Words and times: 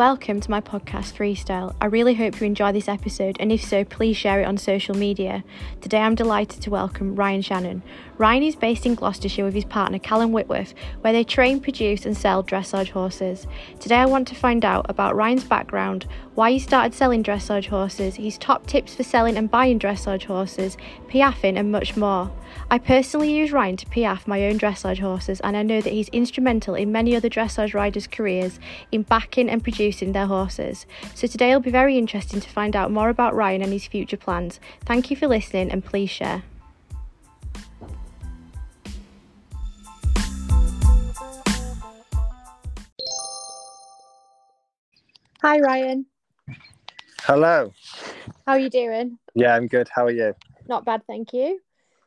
Welcome 0.00 0.40
to 0.40 0.50
my 0.50 0.62
podcast 0.62 1.12
Freestyle. 1.12 1.74
I 1.78 1.84
really 1.84 2.14
hope 2.14 2.40
you 2.40 2.46
enjoy 2.46 2.72
this 2.72 2.88
episode, 2.88 3.36
and 3.38 3.52
if 3.52 3.62
so, 3.62 3.84
please 3.84 4.16
share 4.16 4.40
it 4.40 4.46
on 4.46 4.56
social 4.56 4.96
media. 4.96 5.44
Today 5.82 5.98
I'm 5.98 6.14
delighted 6.14 6.62
to 6.62 6.70
welcome 6.70 7.14
Ryan 7.16 7.42
Shannon. 7.42 7.82
Ryan 8.20 8.42
is 8.42 8.54
based 8.54 8.84
in 8.84 8.96
Gloucestershire 8.96 9.46
with 9.46 9.54
his 9.54 9.64
partner 9.64 9.98
Callum 9.98 10.30
Whitworth, 10.30 10.74
where 11.00 11.14
they 11.14 11.24
train, 11.24 11.58
produce, 11.58 12.04
and 12.04 12.14
sell 12.14 12.44
dressage 12.44 12.90
horses. 12.90 13.46
Today 13.78 13.96
I 13.96 14.04
want 14.04 14.28
to 14.28 14.34
find 14.34 14.62
out 14.62 14.84
about 14.90 15.16
Ryan's 15.16 15.44
background, 15.44 16.06
why 16.34 16.50
he 16.50 16.58
started 16.58 16.92
selling 16.92 17.22
dressage 17.22 17.68
horses, 17.68 18.16
his 18.16 18.36
top 18.36 18.66
tips 18.66 18.94
for 18.94 19.04
selling 19.04 19.38
and 19.38 19.50
buying 19.50 19.78
dressage 19.78 20.24
horses, 20.24 20.76
piaffing, 21.08 21.58
and 21.58 21.72
much 21.72 21.96
more. 21.96 22.30
I 22.70 22.76
personally 22.76 23.34
use 23.34 23.52
Ryan 23.52 23.78
to 23.78 23.86
piaff 23.86 24.26
my 24.26 24.44
own 24.44 24.58
dressage 24.58 24.98
horses, 24.98 25.40
and 25.40 25.56
I 25.56 25.62
know 25.62 25.80
that 25.80 25.94
he's 25.94 26.10
instrumental 26.10 26.74
in 26.74 26.92
many 26.92 27.16
other 27.16 27.30
dressage 27.30 27.72
riders' 27.72 28.06
careers 28.06 28.60
in 28.92 29.00
backing 29.00 29.48
and 29.48 29.62
producing 29.62 30.12
their 30.12 30.26
horses. 30.26 30.84
So 31.14 31.26
today 31.26 31.52
it'll 31.52 31.62
be 31.62 31.70
very 31.70 31.96
interesting 31.96 32.42
to 32.42 32.50
find 32.50 32.76
out 32.76 32.90
more 32.90 33.08
about 33.08 33.34
Ryan 33.34 33.62
and 33.62 33.72
his 33.72 33.86
future 33.86 34.18
plans. 34.18 34.60
Thank 34.84 35.10
you 35.10 35.16
for 35.16 35.26
listening 35.26 35.70
and 35.70 35.82
please 35.82 36.10
share. 36.10 36.42
Hi 45.42 45.58
Ryan. 45.58 46.04
Hello. 47.22 47.72
How 48.46 48.52
are 48.52 48.58
you 48.58 48.68
doing? 48.68 49.18
Yeah, 49.34 49.54
I'm 49.54 49.68
good. 49.68 49.88
How 49.90 50.04
are 50.04 50.10
you? 50.10 50.34
Not 50.68 50.84
bad, 50.84 51.06
thank 51.06 51.32
you. 51.32 51.60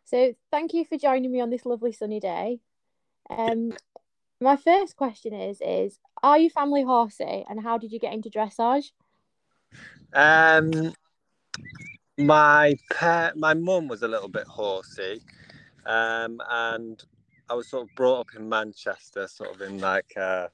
So 0.05 0.35
thank 0.51 0.75
you 0.75 0.85
for 0.85 0.99
joining 0.99 1.31
me 1.31 1.41
on 1.41 1.49
this 1.49 1.65
lovely 1.65 1.93
sunny 1.93 2.19
day. 2.19 2.59
Um, 3.31 3.73
my 4.39 4.55
first 4.55 4.95
question 4.97 5.33
is 5.33 5.59
is 5.66 5.97
are 6.21 6.38
you 6.38 6.52
family 6.52 6.83
horsey 6.83 7.43
and 7.49 7.59
how 7.59 7.80
did 7.80 7.91
you 7.91 7.99
get 7.99 8.13
into 8.13 8.30
dressage? 8.30 8.91
Um, 10.13 10.93
my 12.19 12.75
pet, 12.91 13.36
my 13.36 13.55
mum 13.55 13.88
was 13.88 14.03
a 14.03 14.08
little 14.08 14.30
bit 14.30 14.45
horsey, 14.45 15.21
um, 15.88 16.39
and 16.52 17.03
I 17.49 17.55
was 17.55 17.67
sort 17.67 17.89
of 17.89 17.95
brought 17.95 18.19
up 18.19 18.27
in 18.38 18.47
Manchester, 18.47 19.27
sort 19.27 19.55
of 19.55 19.61
in 19.61 19.80
like 19.80 20.13
uh, 20.15 20.49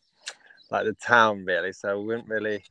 like 0.71 0.85
the 0.85 0.93
town 0.93 1.45
really. 1.45 1.73
So 1.73 1.99
we 1.99 2.07
weren't 2.07 2.27
really 2.27 2.63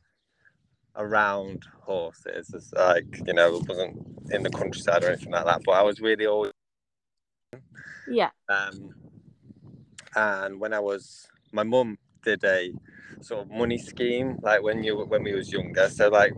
around 0.95 1.65
horses. 1.81 2.51
It's 2.53 2.73
like 2.73 3.05
you 3.25 3.33
know, 3.33 3.55
it 3.55 3.67
wasn't 3.67 3.97
in 4.31 4.43
the 4.43 4.49
countryside 4.49 5.03
or 5.03 5.09
anything 5.09 5.31
like 5.31 5.45
that. 5.45 5.61
But 5.65 5.73
I 5.73 5.81
was 5.81 5.99
really 5.99 6.25
always 6.25 6.51
yeah. 8.09 8.31
Um, 8.49 8.95
and 10.15 10.59
when 10.59 10.73
I 10.73 10.79
was, 10.79 11.27
my 11.51 11.63
mum 11.63 11.97
did 12.23 12.43
a 12.43 12.73
sort 13.21 13.41
of 13.41 13.51
money 13.51 13.77
scheme 13.77 14.37
like 14.41 14.63
when 14.63 14.83
you 14.83 14.97
when 14.97 15.23
we 15.23 15.33
was 15.33 15.51
younger. 15.51 15.89
So 15.89 16.09
like 16.09 16.33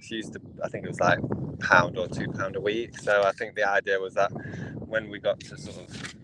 she 0.00 0.16
used 0.16 0.32
to, 0.34 0.40
I 0.62 0.68
think 0.68 0.84
it 0.84 0.88
was 0.88 1.00
like 1.00 1.18
pound 1.60 1.98
or 1.98 2.08
two 2.08 2.28
pound 2.28 2.56
a 2.56 2.60
week. 2.60 2.98
So 2.98 3.22
I 3.24 3.32
think 3.32 3.54
the 3.54 3.68
idea 3.68 3.98
was 3.98 4.14
that 4.14 4.30
when 4.86 5.08
we 5.08 5.18
got 5.18 5.40
to 5.40 5.56
sort 5.56 5.88
of 5.88 6.14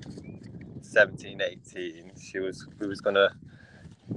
17, 0.83 1.41
18, 1.41 2.12
she 2.20 2.39
was 2.41 2.67
we 2.78 2.87
was 2.87 3.00
gonna 3.00 3.31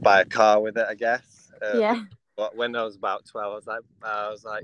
buy 0.02 0.22
a 0.22 0.26
car 0.26 0.62
with 0.62 0.78
it, 0.78 0.86
I 0.88 0.96
guess. 0.96 1.52
Uh, 1.62 1.78
yeah. 1.78 2.04
But 2.36 2.56
when 2.56 2.76
I 2.76 2.84
was 2.84 2.96
about 2.96 3.26
12, 3.26 3.52
I 3.52 3.56
was 3.56 3.68
like, 3.68 3.82
I 4.04 4.30
was 4.30 4.44
like, 4.44 4.64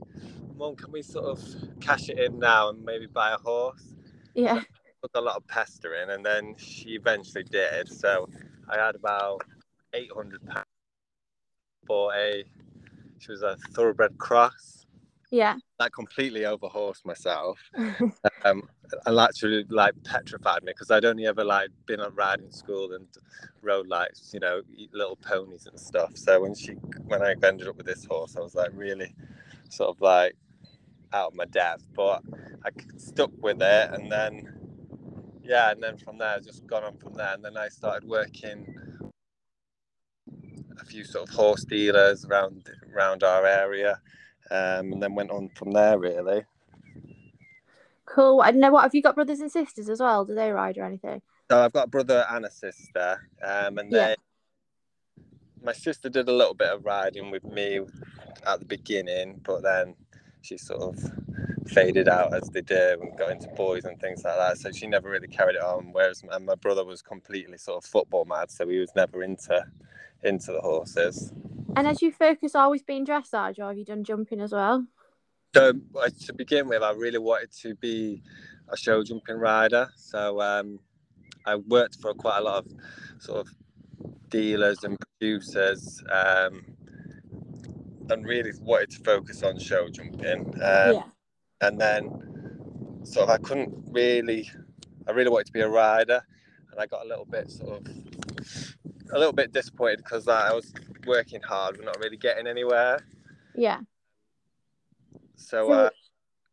Mum, 0.58 0.76
can 0.76 0.92
we 0.92 1.02
sort 1.02 1.26
of 1.26 1.42
cash 1.80 2.10
it 2.10 2.20
in 2.20 2.40
now 2.40 2.70
and 2.70 2.84
maybe 2.84 3.06
buy 3.06 3.32
a 3.32 3.38
horse? 3.38 3.94
Yeah. 4.34 4.62
took 5.02 5.12
a 5.16 5.22
lot 5.22 5.38
of 5.38 5.48
pestering, 5.48 6.10
and 6.10 6.26
then 6.26 6.56
she 6.58 6.90
eventually 6.90 7.44
did. 7.44 7.88
So 7.88 8.28
I 8.68 8.78
had 8.78 8.96
about 8.96 9.42
800 9.94 10.46
pounds 10.48 10.66
for 11.86 12.14
a 12.14 12.44
she 13.18 13.32
was 13.32 13.42
a 13.42 13.58
thoroughbred 13.72 14.18
cross 14.18 14.79
yeah. 15.32 15.56
That 15.80 15.94
completely 15.94 16.42
overhorsed 16.42 17.06
myself. 17.06 17.60
Um 18.46 18.70
and 19.06 19.20
actually 19.20 19.66
like 19.70 19.94
petrified 20.04 20.64
me 20.64 20.72
because 20.72 20.90
i'd 20.90 21.06
only 21.06 21.28
ever 21.28 21.44
like 21.44 21.70
been 21.86 22.00
on 22.00 22.16
riding 22.16 22.52
school 22.52 22.94
and 22.94 23.06
rode 23.62 23.88
like 23.88 24.10
you 24.34 24.40
know 24.40 24.62
little 24.94 25.16
ponies 25.18 25.68
and 25.68 25.80
stuff. 25.80 26.16
So 26.16 26.42
when 26.42 26.56
she 26.56 26.72
when 27.06 27.22
i 27.22 27.36
ended 27.44 27.68
up 27.68 27.76
with 27.78 27.86
this 27.86 28.06
horse 28.06 28.36
i 28.36 28.40
was 28.40 28.56
like 28.56 28.72
really 28.74 29.14
sort 29.70 29.90
of 29.90 30.02
like 30.02 30.36
out 31.14 31.28
of 31.28 31.36
my 31.36 31.46
depth 31.46 31.86
but 31.96 32.22
i 32.66 32.70
stuck 32.98 33.32
with 33.42 33.62
it. 33.62 33.90
And 33.94 34.12
then 34.12 34.54
yeah 35.44 35.72
and 35.72 35.84
then 35.84 35.98
from 35.98 36.18
there 36.18 36.40
just 36.40 36.66
gone 36.66 36.84
on 36.84 36.98
from 36.98 37.14
there. 37.14 37.34
And 37.34 37.44
then 37.44 37.58
i 37.58 37.68
started 37.68 38.08
working 38.08 38.76
a 40.80 40.86
few 40.86 41.04
sort 41.04 41.28
of 41.28 41.36
horse 41.36 41.64
dealers 41.66 42.26
around 42.26 42.70
around 42.94 43.24
our 43.24 43.46
area, 43.46 44.00
um, 44.52 44.94
and 44.94 45.02
then 45.02 45.16
went 45.16 45.32
on 45.32 45.50
from 45.56 45.72
there 45.72 45.98
really. 45.98 46.44
Cool. 48.06 48.42
I 48.42 48.52
know 48.52 48.72
what 48.72 48.84
have 48.84 48.96
you 48.96 49.02
got 49.02 49.16
brothers 49.16 49.40
and 49.40 49.52
sisters 49.52 49.88
as 49.88 50.00
well? 50.00 50.26
Do 50.26 50.34
they 50.34 50.52
ride 50.52 50.78
or 50.78 50.84
anything? 50.84 51.22
So 51.52 51.60
I've 51.60 51.74
got 51.74 51.86
a 51.86 51.90
brother 51.90 52.26
and 52.30 52.46
a 52.46 52.52
sister, 52.52 53.28
um, 53.44 53.78
and 53.78 53.92
then 53.92 54.16
yeah. 54.18 55.24
my 55.64 55.74
sister 55.74 56.10
did 56.10 56.28
a 56.28 56.32
little 56.34 56.54
bit 56.54 56.70
of 56.70 56.86
riding 56.86 57.32
with 57.32 57.44
me 57.44 57.82
at 58.46 58.60
the 58.60 58.66
beginning, 58.66 59.42
but 59.44 59.64
then 59.64 59.96
she 60.42 60.58
sort 60.58 60.82
of 60.82 61.00
faded 61.68 62.08
out 62.08 62.34
as 62.34 62.50
they 62.50 62.62
do 62.62 62.98
and 63.02 63.18
got 63.18 63.32
into 63.32 63.48
boys 63.50 63.86
and 63.86 64.00
things 64.00 64.24
like 64.24 64.38
that. 64.38 64.58
So 64.58 64.72
she 64.72 64.88
never 64.88 65.10
really 65.10 65.28
carried 65.28 65.56
it 65.56 65.62
on. 65.62 65.90
Whereas 65.92 66.24
my 66.24 66.56
brother 66.56 66.86
was 66.86 67.02
completely 67.02 67.58
sort 67.58 67.84
of 67.84 67.90
football 67.90 68.26
mad, 68.26 68.52
so 68.52 68.68
he 68.68 68.80
was 68.80 68.92
never 68.96 69.24
into 69.24 69.66
into 70.24 70.52
the 70.52 70.62
horses. 70.62 71.32
And 71.76 71.88
has 71.88 72.02
your 72.02 72.12
focus 72.12 72.56
always 72.56 72.84
been 72.84 73.06
dressage, 73.06 73.60
or 73.60 73.68
have 73.68 73.78
you 73.78 73.86
done 73.86 74.04
jumping 74.04 74.42
as 74.42 74.52
well? 74.52 74.86
So 75.56 75.74
to 76.26 76.34
begin 76.34 76.68
with, 76.68 76.84
I 76.84 76.92
really 76.92 77.18
wanted 77.18 77.52
to 77.62 77.76
be 77.76 78.22
a 78.68 78.78
show 78.78 79.04
jumping 79.04 79.38
rider. 79.38 79.90
So 79.96 80.42
um, 80.42 80.80
I 81.46 81.56
worked 81.56 81.98
for 82.02 82.14
quite 82.14 82.40
a 82.40 82.44
lot 82.44 82.66
of 82.66 82.72
sort 83.20 83.40
of 83.40 83.54
dealers 84.30 84.84
and 84.84 84.98
producers, 85.00 86.04
um, 86.12 86.76
and 88.10 88.26
really 88.26 88.52
wanted 88.62 88.92
to 88.92 89.00
focus 89.04 89.44
on 89.44 89.58
show 89.60 89.88
jumping. 89.90 90.48
Um, 90.56 90.94
yeah. 90.94 91.02
And 91.62 91.80
then, 91.80 93.02
sort 93.04 93.30
of, 93.30 93.30
I 93.30 93.38
couldn't 93.38 93.74
really. 93.92 94.50
I 95.08 95.12
really 95.12 95.32
wanted 95.32 95.48
to 95.48 95.54
be 95.54 95.62
a 95.62 95.68
rider, 95.68 96.22
and 96.72 96.80
I 96.80 96.86
got 96.86 97.04
a 97.04 97.08
little 97.08 97.26
bit 97.26 97.50
sort 97.50 97.80
of 97.80 97.88
a 99.12 99.18
little 99.18 99.34
bit 99.34 99.52
disappointed 99.52 99.98
because 99.98 100.28
I 100.28 100.54
was 100.54 100.72
working 101.06 101.42
hard, 101.42 101.78
we're 101.78 101.86
not 101.86 102.00
really 102.00 102.18
getting 102.18 102.48
anywhere. 102.48 103.00
Yeah. 103.56 103.80
So, 105.36 105.72
uh, 105.72 105.90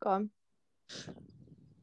go 0.02 0.10
on. 0.10 0.30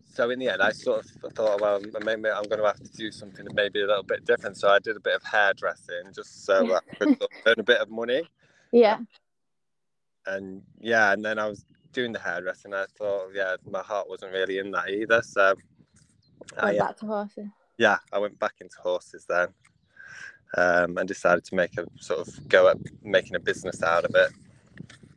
So 0.05 0.29
in 0.29 0.39
the 0.39 0.49
end, 0.49 0.61
I 0.61 0.71
sort 0.71 1.05
of 1.05 1.33
thought, 1.33 1.59
well, 1.59 1.81
maybe 2.03 2.29
I'm 2.29 2.43
going 2.43 2.59
to 2.59 2.65
have 2.65 2.79
to 2.79 2.91
do 2.91 3.11
something 3.11 3.47
maybe 3.53 3.81
a 3.81 3.87
little 3.87 4.03
bit 4.03 4.25
different. 4.25 4.57
So 4.57 4.69
I 4.69 4.79
did 4.79 4.95
a 4.95 4.99
bit 4.99 5.15
of 5.15 5.23
hairdressing 5.23 6.13
just 6.13 6.45
so 6.45 6.75
I 6.75 6.79
could 6.95 7.21
earn 7.47 7.55
a 7.57 7.63
bit 7.63 7.79
of 7.79 7.89
money. 7.89 8.21
Yeah. 8.71 8.99
And 10.25 10.61
yeah, 10.79 11.13
and 11.13 11.25
then 11.25 11.39
I 11.39 11.47
was 11.47 11.65
doing 11.91 12.11
the 12.11 12.19
hairdressing. 12.19 12.73
I 12.73 12.85
thought, 12.97 13.29
yeah, 13.33 13.55
my 13.69 13.81
heart 13.81 14.07
wasn't 14.07 14.33
really 14.33 14.59
in 14.59 14.71
that 14.71 14.89
either. 14.89 15.21
So 15.23 15.55
went 16.61 16.75
I, 16.75 16.77
back 16.77 16.97
to 16.97 17.07
horses. 17.07 17.47
Yeah, 17.77 17.97
I 18.11 18.19
went 18.19 18.37
back 18.39 18.53
into 18.61 18.77
horses 18.81 19.25
then 19.27 19.47
um, 20.57 20.97
and 20.97 21.07
decided 21.07 21.43
to 21.45 21.55
make 21.55 21.77
a 21.77 21.85
sort 21.99 22.27
of 22.27 22.47
go 22.47 22.67
at 22.67 22.77
making 23.03 23.35
a 23.35 23.39
business 23.39 23.81
out 23.83 24.05
of 24.05 24.15
it. 24.15 24.31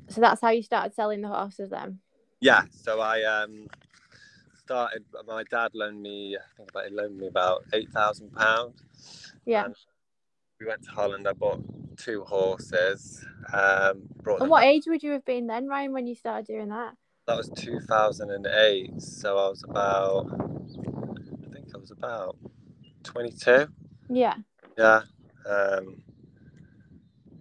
So 0.09 0.21
that's 0.21 0.41
how 0.41 0.51
you 0.51 0.63
started 0.63 0.95
selling 0.95 1.21
the 1.21 1.29
horses 1.29 1.71
then? 1.71 1.99
Yeah. 2.41 2.63
So 2.71 3.01
I 3.01 3.23
um, 3.23 3.67
started. 4.57 5.05
My 5.27 5.45
dad 5.45 5.73
loaned 5.75 6.03
me. 6.03 6.37
I 6.37 6.57
think 6.57 6.71
about 6.71 6.87
he 6.87 6.95
loaned 6.95 7.19
me 7.19 7.27
about 7.27 7.65
eight 7.73 7.91
thousand 7.91 8.33
pounds. 8.33 9.33
Yeah. 9.45 9.69
we 10.61 10.67
went 10.67 10.83
to 10.85 10.91
Holland. 10.91 11.27
I 11.29 11.33
bought 11.33 11.63
two 11.97 12.23
horses. 12.25 13.25
Um, 13.53 14.03
brought 14.23 14.41
and 14.41 14.51
what 14.51 14.65
age 14.65 14.85
would 14.87 15.03
you 15.03 15.13
have 15.13 15.25
been 15.25 15.47
then, 15.47 15.67
Ryan, 15.67 15.93
when 15.93 16.07
you 16.07 16.15
started 16.15 16.47
doing 16.47 16.69
that? 16.69 16.95
That 17.27 17.37
was 17.37 17.51
two 17.57 17.81
thousand 17.81 18.31
and 18.31 18.47
eight. 18.47 19.01
So 19.01 19.39
I 19.39 19.49
was 19.49 19.65
about. 19.69 20.27
I 20.31 21.53
think 21.53 21.69
I 21.75 21.79
was 21.79 21.91
about 21.91 22.37
twenty-two. 23.03 23.69
Yeah. 24.09 24.35
Yeah. 24.79 25.03
Um, 25.49 26.03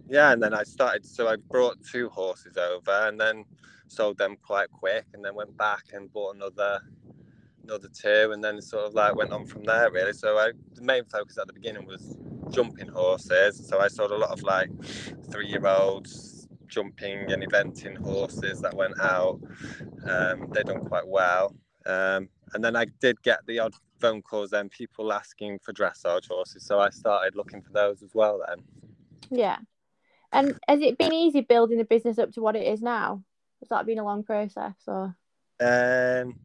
yeah, 0.08 0.32
and 0.32 0.42
then 0.42 0.54
I 0.54 0.62
started. 0.62 1.04
So 1.04 1.28
I 1.28 1.36
brought 1.36 1.82
two 1.84 2.08
horses 2.08 2.56
over, 2.56 3.08
and 3.08 3.20
then 3.20 3.44
sold 3.88 4.18
them 4.18 4.36
quite 4.42 4.70
quick, 4.70 5.04
and 5.14 5.24
then 5.24 5.34
went 5.34 5.56
back 5.56 5.84
and 5.92 6.12
bought 6.12 6.36
another 6.36 6.80
another 7.64 7.88
two, 7.88 8.30
and 8.32 8.42
then 8.42 8.60
sort 8.62 8.84
of 8.84 8.94
like 8.94 9.16
went 9.16 9.32
on 9.32 9.46
from 9.46 9.64
there 9.64 9.90
really. 9.90 10.12
So 10.12 10.38
I, 10.38 10.52
the 10.74 10.82
main 10.82 11.04
focus 11.04 11.38
at 11.38 11.46
the 11.48 11.52
beginning 11.52 11.86
was 11.86 12.16
jumping 12.50 12.88
horses. 12.88 13.66
So 13.68 13.80
I 13.80 13.88
sold 13.88 14.12
a 14.12 14.16
lot 14.16 14.30
of 14.30 14.42
like 14.42 14.70
three 15.30 15.48
year 15.48 15.66
olds 15.66 16.48
jumping 16.68 17.32
and 17.32 17.42
eventing 17.42 17.96
horses 17.98 18.60
that 18.60 18.74
went 18.74 18.98
out. 19.00 19.40
Um, 20.08 20.48
they 20.52 20.62
done 20.62 20.84
quite 20.84 21.06
well. 21.06 21.54
Um, 21.84 22.28
and 22.54 22.64
then 22.64 22.76
I 22.76 22.86
did 23.00 23.20
get 23.22 23.40
the 23.46 23.60
odd 23.60 23.74
phone 23.98 24.22
calls 24.22 24.50
then 24.50 24.68
people 24.68 25.12
asking 25.12 25.58
for 25.58 25.72
dressage 25.72 26.28
horses 26.28 26.64
so 26.64 26.78
i 26.78 26.90
started 26.90 27.36
looking 27.36 27.62
for 27.62 27.72
those 27.72 28.02
as 28.02 28.14
well 28.14 28.40
then 28.46 28.62
yeah 29.30 29.58
And 30.32 30.58
has 30.68 30.80
it 30.82 30.98
been 30.98 31.12
easy 31.12 31.40
building 31.40 31.78
the 31.78 31.84
business 31.84 32.18
up 32.18 32.32
to 32.32 32.42
what 32.42 32.56
it 32.56 32.66
is 32.66 32.82
now? 32.82 33.22
Has 33.60 33.68
that 33.70 33.86
been 33.86 33.98
a 33.98 34.04
long 34.04 34.22
process 34.22 34.74
or? 34.86 35.16
Um, 35.60 36.38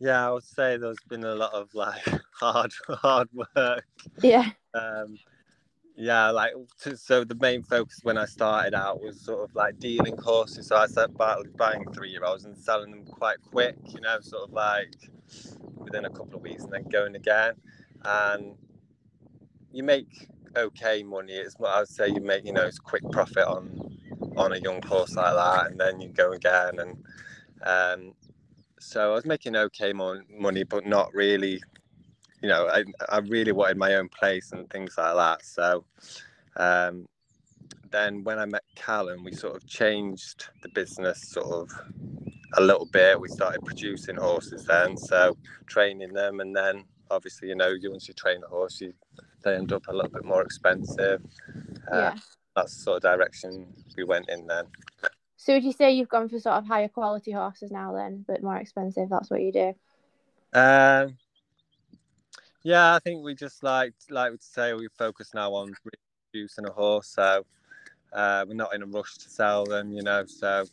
yeah, 0.00 0.26
I 0.26 0.32
would 0.32 0.42
say 0.42 0.76
there's 0.76 0.96
been 1.08 1.24
a 1.24 1.34
lot 1.34 1.52
of 1.52 1.72
like 1.74 2.02
hard, 2.32 2.72
hard 2.88 3.28
work. 3.32 3.84
Yeah. 4.20 4.50
Um, 4.74 5.18
yeah, 5.96 6.30
like 6.30 6.52
so 6.96 7.24
the 7.24 7.36
main 7.36 7.62
focus 7.62 8.00
when 8.02 8.18
I 8.18 8.26
started 8.26 8.74
out 8.74 9.00
was 9.00 9.20
sort 9.20 9.48
of 9.48 9.54
like 9.54 9.78
dealing 9.78 10.16
horses. 10.16 10.66
So 10.66 10.76
I 10.76 10.86
started 10.86 11.16
buying 11.56 11.90
three 11.92 12.10
year 12.10 12.24
olds 12.24 12.44
and 12.44 12.56
selling 12.58 12.90
them 12.90 13.04
quite 13.06 13.38
quick, 13.50 13.76
you 13.86 14.00
know, 14.00 14.18
sort 14.20 14.48
of 14.48 14.52
like 14.52 14.96
within 15.76 16.04
a 16.04 16.10
couple 16.10 16.36
of 16.36 16.42
weeks 16.42 16.64
and 16.64 16.72
then 16.72 16.84
going 16.84 17.16
again. 17.16 17.54
And 18.04 18.54
you 19.72 19.82
make 19.82 20.28
okay 20.56 21.02
money. 21.02 21.34
It's 21.34 21.58
what 21.58 21.70
I 21.70 21.80
would 21.80 21.88
say 21.88 22.08
you 22.08 22.20
make, 22.20 22.44
you 22.44 22.52
know, 22.52 22.64
it's 22.64 22.78
quick 22.78 23.02
profit 23.10 23.46
on 23.46 23.98
on 24.36 24.52
a 24.52 24.58
young 24.58 24.82
horse 24.82 25.14
like 25.14 25.34
that, 25.34 25.70
and 25.70 25.80
then 25.80 26.00
you 26.00 26.08
go 26.08 26.32
again. 26.32 26.78
And 26.78 26.96
um, 27.62 28.14
so 28.78 29.12
I 29.12 29.14
was 29.14 29.24
making 29.24 29.56
okay 29.56 29.92
money, 29.92 30.62
but 30.64 30.86
not 30.86 31.12
really 31.14 31.60
you 32.42 32.48
know, 32.48 32.68
I, 32.68 32.84
I 33.08 33.18
really 33.18 33.52
wanted 33.52 33.76
my 33.76 33.94
own 33.94 34.08
place 34.08 34.52
and 34.52 34.68
things 34.70 34.94
like 34.98 35.14
that. 35.14 35.44
So 35.44 35.84
um, 36.56 37.08
then 37.90 38.24
when 38.24 38.38
I 38.38 38.46
met 38.46 38.62
Callum, 38.74 39.24
we 39.24 39.32
sort 39.32 39.56
of 39.56 39.66
changed 39.66 40.48
the 40.62 40.68
business 40.68 41.28
sort 41.28 41.46
of 41.46 41.70
a 42.54 42.60
little 42.60 42.86
bit. 42.86 43.20
We 43.20 43.28
started 43.28 43.64
producing 43.64 44.16
horses 44.16 44.64
then, 44.64 44.96
so 44.96 45.36
training 45.66 46.12
them, 46.12 46.40
and 46.40 46.54
then 46.54 46.84
obviously, 47.10 47.48
you 47.48 47.54
know, 47.54 47.72
once 47.84 48.08
you 48.08 48.14
train 48.14 48.42
a 48.44 48.48
horse, 48.48 48.80
you 48.80 48.92
they 49.42 49.54
end 49.54 49.72
up 49.72 49.86
a 49.88 49.92
little 49.92 50.10
bit 50.10 50.24
more 50.24 50.42
expensive. 50.42 51.22
Uh, 51.92 51.96
yeah. 51.96 52.14
That's 52.56 52.74
the 52.74 52.82
sort 52.82 52.96
of 52.96 53.02
direction 53.02 53.66
we 53.96 54.04
went 54.04 54.28
in 54.28 54.46
then. 54.46 54.64
So 55.36 55.54
would 55.54 55.64
you 55.64 55.72
say 55.72 55.92
you've 55.92 56.08
gone 56.08 56.28
for 56.28 56.40
sort 56.40 56.56
of 56.56 56.66
higher 56.66 56.88
quality 56.88 57.30
horses 57.30 57.70
now 57.70 57.92
then, 57.92 58.24
but 58.26 58.42
more 58.42 58.56
expensive? 58.56 59.08
That's 59.08 59.30
what 59.30 59.42
you 59.42 59.52
do. 59.52 59.74
Um, 60.52 61.16
yeah, 62.62 62.94
I 62.94 62.98
think 62.98 63.22
we 63.22 63.34
just 63.34 63.62
like 63.62 63.94
like 64.10 64.32
to 64.32 64.44
say 64.44 64.72
we 64.72 64.88
focus 64.98 65.32
now 65.34 65.52
on 65.52 65.72
producing 66.32 66.66
a 66.66 66.72
horse, 66.72 67.08
so 67.08 67.44
uh, 68.12 68.44
we're 68.48 68.54
not 68.54 68.74
in 68.74 68.82
a 68.82 68.86
rush 68.86 69.18
to 69.18 69.30
sell 69.30 69.64
them, 69.64 69.92
you 69.92 70.02
know. 70.02 70.24
So 70.26 70.64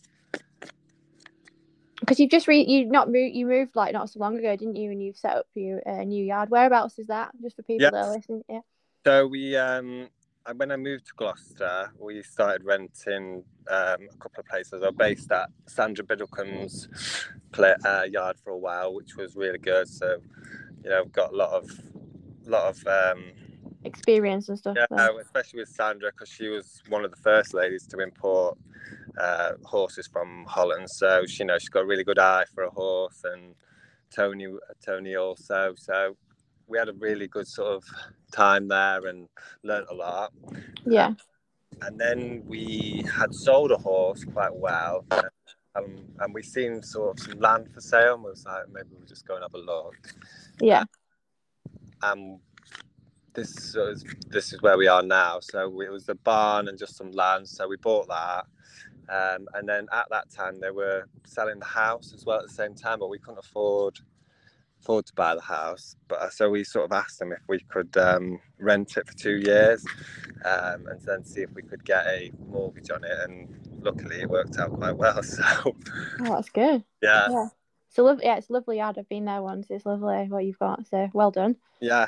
because 2.00 2.19
you've 2.19 2.31
just 2.31 2.48
re- 2.48 2.66
you 2.66 2.86
not 2.86 3.10
moved 3.10 3.36
you 3.36 3.45
moved 3.45 3.75
like 3.75 3.94
not 3.94 4.10
so 4.10 4.19
long 4.19 4.38
ago, 4.38 4.56
didn't 4.56 4.75
you? 4.75 4.92
And 4.92 5.01
you've 5.01 5.18
set 5.18 5.38
up 5.38 5.45
your 5.54 5.81
uh, 5.88 6.04
new 6.04 6.24
yard. 6.24 6.50
Whereabouts 6.50 7.00
is 7.00 7.07
that? 7.07 7.31
Just 7.42 7.56
for 7.56 7.63
people 7.63 7.84
yes. 7.84 7.92
that 7.92 8.06
are 8.06 8.16
listening. 8.16 8.44
Yeah. 8.50 8.60
So 9.06 9.28
we 9.28 9.56
um 9.56 10.10
when 10.56 10.72
I 10.72 10.75
moved 10.75 11.07
to 11.07 11.13
Gloucester, 11.16 11.94
we 11.98 12.22
started 12.22 12.66
renting 12.66 13.44
um, 13.72 13.98
a 14.12 14.18
couple 14.19 14.42
of 14.42 14.45
places. 14.45 14.84
I 14.84 14.88
was 14.88 14.95
based 14.98 15.31
at 15.31 15.50
Sandra 15.68 16.04
Biddlecombe's 16.04 16.90
play, 17.54 17.74
uh, 17.86 18.04
yard 18.12 18.36
for 18.44 18.51
a 18.51 18.57
while, 18.57 18.94
which 18.94 19.16
was 19.16 19.38
really 19.38 19.57
good. 19.57 19.88
So 19.88 20.18
you 20.84 20.89
know, 20.89 21.06
got 21.06 21.31
a 21.31 21.36
lot 21.36 21.51
of, 21.51 21.72
lot 22.46 22.66
of 22.66 22.88
um, 22.88 23.24
experience 23.85 24.50
and 24.50 24.57
stuff. 24.57 24.75
Yeah, 24.77 25.07
especially 25.21 25.59
with 25.59 25.69
Sandra 25.69 26.12
because 26.12 26.30
she 26.30 26.47
was 26.47 26.81
one 26.89 27.03
of 27.03 27.12
the 27.12 27.18
first 27.18 27.53
ladies 27.53 27.85
to 27.88 28.00
import 28.00 28.57
uh, 29.19 29.51
horses 29.63 30.07
from 30.07 30.45
Holland. 30.47 30.89
So 30.89 31.25
she, 31.25 31.39
you 31.39 31.45
know, 31.45 31.57
she's 31.59 31.69
got 31.69 31.81
a 31.81 31.85
really 31.85 32.03
good 32.03 32.19
eye 32.19 32.45
for 32.53 32.63
a 32.63 32.69
horse, 32.69 33.24
and 33.24 33.56
Tony, 34.15 34.47
Tony 34.85 35.15
also. 35.15 35.74
So 35.77 36.15
we 36.68 36.77
had 36.77 36.89
a 36.89 36.94
really 36.94 37.27
good 37.27 37.47
sort 37.47 37.75
of 37.75 37.83
time 38.31 38.68
there 38.68 39.06
and 39.07 39.27
learnt 39.63 39.88
a 39.89 39.94
lot. 39.94 40.33
Yeah. 40.86 41.13
and 41.81 42.00
then 42.00 42.44
we 42.45 43.03
had 43.13 43.33
sold 43.33 43.71
a 43.71 43.77
horse 43.77 44.24
quite 44.24 44.56
well. 44.56 45.06
Um, 45.75 46.06
and 46.19 46.33
we 46.36 46.44
seen 46.44 46.83
sort 46.83 47.18
of 47.18 47.25
some 47.25 47.39
land 47.39 47.74
for 47.74 47.81
sale 47.81 48.13
and 48.13 48.24
we 48.24 48.29
was 48.29 48.45
like 48.45 48.69
maybe 48.71 48.89
we'll 48.91 49.07
just 49.07 49.27
go 49.27 49.33
and 49.33 49.44
have 49.44 49.56
a 49.56 49.57
look 49.57 50.13
yeah. 50.59 50.83
Um, 52.01 52.39
this 53.33 53.75
is 53.75 54.06
this 54.30 54.53
is 54.53 54.62
where 54.62 54.77
we 54.77 54.88
are 54.88 55.03
now. 55.03 55.39
So 55.39 55.81
it 55.81 55.91
was 55.91 56.06
the 56.06 56.15
barn 56.15 56.68
and 56.68 56.77
just 56.77 56.95
some 56.95 57.12
land. 57.12 57.47
So 57.47 57.68
we 57.68 57.77
bought 57.77 58.07
that. 58.07 58.45
Um, 59.09 59.47
and 59.53 59.68
then 59.68 59.88
at 59.91 60.07
that 60.12 60.30
time 60.31 60.59
they 60.59 60.71
were 60.71 61.07
selling 61.25 61.59
the 61.59 61.65
house 61.65 62.13
as 62.13 62.25
well 62.25 62.39
at 62.39 62.47
the 62.47 62.53
same 62.53 62.74
time, 62.74 63.00
but 63.00 63.09
we 63.09 63.19
couldn't 63.19 63.39
afford 63.39 64.00
afford 64.81 65.06
to 65.07 65.13
buy 65.13 65.35
the 65.35 65.41
house. 65.41 65.95
But 66.07 66.19
uh, 66.19 66.30
so 66.30 66.50
we 66.50 66.63
sort 66.63 66.85
of 66.85 66.91
asked 66.91 67.19
them 67.19 67.31
if 67.31 67.41
we 67.47 67.59
could 67.59 67.95
um, 67.97 68.39
rent 68.59 68.97
it 68.97 69.07
for 69.07 69.15
two 69.15 69.38
years, 69.38 69.86
um, 70.45 70.88
and 70.88 71.01
then 71.01 71.24
see 71.24 71.41
if 71.41 71.51
we 71.51 71.62
could 71.62 71.83
get 71.86 72.06
a 72.07 72.31
mortgage 72.50 72.91
on 72.91 73.03
it. 73.03 73.18
And 73.24 73.50
luckily, 73.81 74.21
it 74.21 74.29
worked 74.29 74.57
out 74.57 74.74
quite 74.77 74.97
well. 74.97 75.21
So 75.24 75.44
oh, 75.65 76.36
that's 76.36 76.50
good. 76.50 76.83
Yeah. 77.01 77.29
yeah. 77.29 77.47
It's 77.89 77.97
a 77.97 78.03
lovely, 78.03 78.25
yeah, 78.25 78.38
it's 78.38 78.50
lovely 78.50 78.77
yard. 78.77 78.97
I've 78.97 79.09
been 79.09 79.25
there 79.25 79.41
once. 79.41 79.68
It's 79.69 79.86
lovely 79.86 80.27
what 80.27 80.45
you've 80.45 80.59
got. 80.59 80.88
So 80.88 81.09
well 81.13 81.31
done. 81.31 81.57
Yeah. 81.79 82.07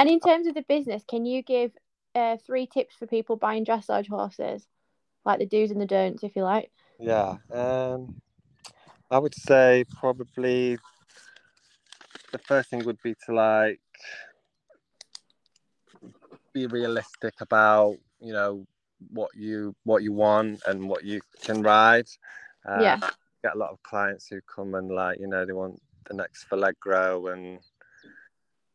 And 0.00 0.08
in 0.08 0.18
terms 0.18 0.46
of 0.46 0.54
the 0.54 0.64
business, 0.66 1.04
can 1.06 1.26
you 1.26 1.42
give 1.42 1.72
uh, 2.14 2.38
three 2.46 2.66
tips 2.66 2.96
for 2.96 3.06
people 3.06 3.36
buying 3.36 3.66
dressage 3.66 4.08
horses, 4.08 4.66
like 5.26 5.38
the 5.38 5.44
do's 5.44 5.70
and 5.70 5.80
the 5.80 5.86
don'ts, 5.86 6.24
if 6.24 6.34
you 6.34 6.42
like? 6.42 6.70
Yeah. 6.98 7.36
Um, 7.52 8.20
I 9.10 9.18
would 9.18 9.34
say 9.34 9.84
probably 9.98 10.78
the 12.32 12.38
first 12.38 12.70
thing 12.70 12.82
would 12.86 13.02
be 13.02 13.14
to 13.26 13.34
like 13.34 13.80
be 16.54 16.66
realistic 16.66 17.34
about 17.42 17.96
you 18.20 18.32
know 18.32 18.66
what 19.12 19.30
you 19.34 19.74
what 19.84 20.02
you 20.02 20.14
want 20.14 20.62
and 20.66 20.88
what 20.88 21.04
you 21.04 21.20
can 21.42 21.60
ride. 21.62 22.08
Uh, 22.66 22.80
yeah 22.80 23.10
get 23.42 23.54
a 23.54 23.58
lot 23.58 23.70
of 23.70 23.82
clients 23.82 24.28
who 24.28 24.40
come 24.42 24.74
and 24.74 24.90
like 24.90 25.18
you 25.18 25.26
know 25.26 25.44
they 25.44 25.52
want 25.52 25.80
the 26.08 26.14
next 26.14 26.48
Valegro 26.50 27.32
and 27.32 27.58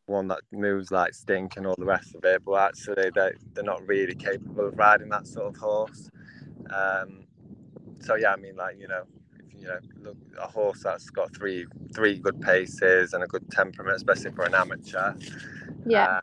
one 0.06 0.28
that 0.28 0.40
moves 0.52 0.90
like 0.90 1.14
stink 1.14 1.56
and 1.56 1.66
all 1.66 1.74
the 1.78 1.84
rest 1.84 2.14
of 2.14 2.24
it, 2.24 2.42
but 2.44 2.54
actually 2.54 3.10
they 3.14 3.32
they're 3.54 3.64
not 3.64 3.86
really 3.86 4.14
capable 4.14 4.66
of 4.66 4.78
riding 4.78 5.08
that 5.10 5.26
sort 5.26 5.46
of 5.46 5.56
horse. 5.56 6.10
Um, 6.70 7.26
so 8.00 8.14
yeah, 8.16 8.32
I 8.32 8.36
mean 8.36 8.56
like 8.56 8.78
you 8.78 8.88
know 8.88 9.02
if 9.38 9.60
you 9.60 9.66
know 9.66 9.78
look 10.00 10.16
a 10.40 10.46
horse 10.46 10.82
that's 10.82 11.10
got 11.10 11.34
three 11.34 11.66
three 11.94 12.18
good 12.18 12.40
paces 12.40 13.12
and 13.12 13.24
a 13.24 13.26
good 13.26 13.50
temperament, 13.50 13.96
especially 13.96 14.30
for 14.30 14.44
an 14.44 14.54
amateur. 14.54 15.14
Yeah. 15.84 16.20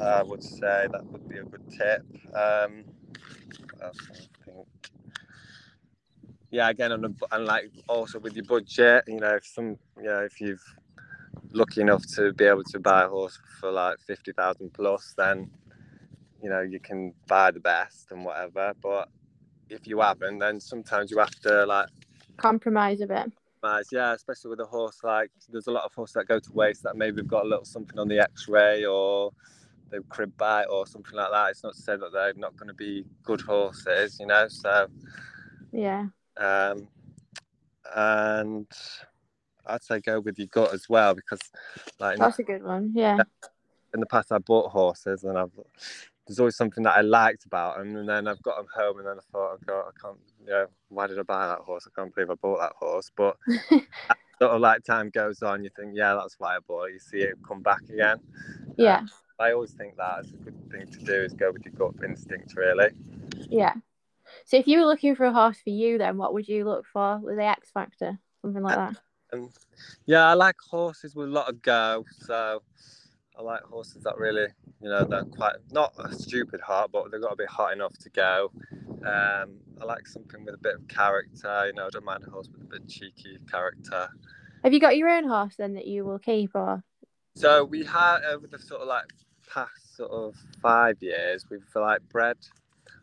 Uh, 0.00 0.04
I 0.04 0.22
would 0.22 0.42
say 0.42 0.86
that 0.90 1.04
would 1.06 1.28
be 1.28 1.38
a 1.38 1.44
good 1.44 1.70
tip. 1.70 2.04
Um, 2.34 2.84
yeah, 6.50 6.68
again, 6.68 6.92
on 6.92 7.16
and 7.30 7.44
like 7.46 7.70
also 7.88 8.18
with 8.18 8.36
your 8.36 8.44
budget, 8.44 9.04
you 9.08 9.20
know, 9.20 9.36
if 9.36 9.46
some, 9.46 9.78
you 9.96 10.04
know, 10.04 10.20
if 10.20 10.38
you've 10.38 10.62
lucky 11.52 11.80
enough 11.80 12.04
to 12.14 12.32
be 12.32 12.44
able 12.44 12.64
to 12.64 12.78
buy 12.78 13.04
a 13.04 13.08
horse 13.08 13.38
for 13.60 13.70
like 13.70 13.98
fifty 14.00 14.32
thousand 14.32 14.72
plus, 14.72 15.14
then 15.16 15.50
you 16.42 16.50
know 16.50 16.60
you 16.60 16.80
can 16.80 17.14
buy 17.26 17.50
the 17.50 17.60
best 17.60 18.10
and 18.10 18.24
whatever. 18.24 18.74
But 18.82 19.08
if 19.68 19.86
you 19.86 20.00
haven't, 20.00 20.38
then 20.38 20.60
sometimes 20.60 21.10
you 21.10 21.18
have 21.18 21.34
to 21.40 21.66
like 21.66 21.88
compromise 22.36 23.00
a 23.00 23.06
bit. 23.06 23.32
Yeah, 23.92 24.12
especially 24.12 24.50
with 24.50 24.60
a 24.60 24.66
horse 24.66 25.00
like 25.04 25.30
there's 25.50 25.68
a 25.68 25.70
lot 25.70 25.84
of 25.84 25.94
horses 25.94 26.14
that 26.14 26.26
go 26.26 26.40
to 26.40 26.52
waste 26.52 26.82
that 26.82 26.96
maybe 26.96 27.20
have 27.20 27.28
got 27.28 27.44
a 27.44 27.48
little 27.48 27.64
something 27.64 27.98
on 27.98 28.08
the 28.08 28.18
X-ray 28.18 28.84
or 28.84 29.32
they've 29.90 30.08
crib 30.08 30.36
bite 30.36 30.64
or 30.64 30.86
something 30.86 31.14
like 31.14 31.30
that. 31.30 31.50
It's 31.50 31.62
not 31.62 31.74
to 31.74 31.80
say 31.80 31.96
that 31.96 32.12
they're 32.12 32.34
not 32.34 32.56
going 32.56 32.68
to 32.68 32.74
be 32.74 33.04
good 33.22 33.40
horses, 33.40 34.18
you 34.18 34.26
know. 34.26 34.48
So 34.48 34.88
yeah, 35.70 36.06
um, 36.38 36.88
and 37.94 38.66
I'd 39.66 39.82
say 39.82 40.00
go 40.00 40.20
with 40.20 40.38
your 40.38 40.48
gut 40.48 40.72
as 40.72 40.88
well 40.88 41.14
because, 41.14 41.40
like, 41.98 42.18
that's 42.18 42.38
a 42.38 42.42
good 42.42 42.62
one. 42.62 42.92
Yeah. 42.94 43.18
In 43.94 44.00
the 44.00 44.06
past, 44.06 44.32
I 44.32 44.38
bought 44.38 44.70
horses, 44.70 45.24
and 45.24 45.38
I've 45.38 45.50
there's 46.26 46.38
always 46.38 46.56
something 46.56 46.84
that 46.84 46.96
I 46.96 47.00
liked 47.00 47.44
about 47.44 47.78
them, 47.78 47.96
and 47.96 48.08
then 48.08 48.28
I've 48.28 48.42
got 48.42 48.56
them 48.56 48.66
home, 48.74 48.98
and 48.98 49.06
then 49.06 49.16
I 49.18 49.24
thought, 49.32 49.52
oh 49.54 49.58
God, 49.66 49.84
I 49.88 50.00
can't. 50.00 50.18
Yeah, 50.46 50.64
why 50.88 51.06
did 51.06 51.18
I 51.18 51.22
buy 51.22 51.46
that 51.48 51.60
horse? 51.60 51.86
I 51.86 52.00
can't 52.00 52.14
believe 52.14 52.30
I 52.30 52.34
bought 52.34 52.60
that 52.60 52.72
horse. 52.78 53.10
But 53.14 53.36
sort 54.40 54.52
of 54.52 54.60
like 54.60 54.84
time 54.84 55.10
goes 55.10 55.42
on, 55.42 55.64
you 55.64 55.70
think, 55.76 55.92
yeah, 55.94 56.14
that's 56.14 56.36
why 56.38 56.56
I 56.56 56.58
bought 56.66 56.86
it. 56.86 56.94
You 56.94 56.98
see 57.00 57.18
it 57.18 57.34
come 57.46 57.60
back 57.60 57.82
again. 57.92 58.18
Yeah. 58.76 58.98
Um, 58.98 59.10
I 59.38 59.52
always 59.52 59.72
think 59.72 59.96
that 59.96 60.24
is 60.24 60.32
a 60.32 60.36
good 60.36 60.70
thing 60.70 60.86
to 60.86 60.98
do 60.98 61.14
is 61.14 61.32
go 61.32 61.50
with 61.50 61.64
your 61.64 61.74
gut 61.74 62.04
instinct, 62.04 62.54
really. 62.56 62.90
Yeah. 63.48 63.74
So 64.44 64.56
if 64.56 64.68
you 64.68 64.78
were 64.78 64.86
looking 64.86 65.16
for 65.16 65.24
a 65.24 65.32
horse 65.32 65.58
for 65.62 65.70
you, 65.70 65.98
then 65.98 66.16
what 66.16 66.32
would 66.34 66.48
you 66.48 66.64
look 66.64 66.86
for? 66.86 67.18
with 67.18 67.36
the 67.36 67.44
X 67.44 67.70
Factor, 67.70 68.18
something 68.40 68.62
like 68.62 68.76
that? 68.76 68.96
Um, 69.32 69.50
yeah, 70.06 70.28
I 70.28 70.34
like 70.34 70.56
horses 70.60 71.14
with 71.14 71.28
a 71.28 71.32
lot 71.32 71.48
of 71.48 71.62
go. 71.62 72.04
So 72.20 72.62
I 73.38 73.42
like 73.42 73.62
horses 73.62 74.02
that 74.02 74.18
really, 74.18 74.48
you 74.82 74.88
know, 74.88 75.04
they're 75.04 75.24
quite 75.24 75.56
not 75.70 75.94
a 75.98 76.12
stupid 76.14 76.60
heart, 76.60 76.90
but 76.92 77.10
they've 77.10 77.20
got 77.20 77.30
to 77.30 77.36
be 77.36 77.46
hot 77.46 77.72
enough 77.72 77.96
to 77.98 78.10
go. 78.10 78.50
Um, 79.06 79.56
I 79.80 79.84
like 79.84 80.06
something 80.06 80.44
with 80.44 80.54
a 80.54 80.58
bit 80.58 80.74
of 80.74 80.86
character. 80.88 81.66
You 81.66 81.72
know, 81.72 81.86
I 81.86 81.90
don't 81.90 82.04
mind 82.04 82.24
a 82.26 82.30
horse 82.30 82.48
with 82.52 82.62
a 82.62 82.66
bit 82.66 82.88
cheeky 82.88 83.38
character. 83.50 84.08
Have 84.62 84.72
you 84.72 84.80
got 84.80 84.96
your 84.96 85.08
own 85.08 85.26
horse 85.26 85.54
then 85.56 85.74
that 85.74 85.86
you 85.86 86.04
will 86.04 86.18
keep, 86.18 86.54
or? 86.54 86.84
So 87.34 87.64
we 87.64 87.84
had 87.84 88.18
over 88.24 88.46
the 88.46 88.58
sort 88.58 88.82
of 88.82 88.88
like 88.88 89.06
past 89.52 89.96
sort 89.96 90.10
of 90.10 90.36
five 90.60 90.96
years, 91.00 91.46
we've 91.50 91.64
like 91.74 92.00
bred 92.10 92.36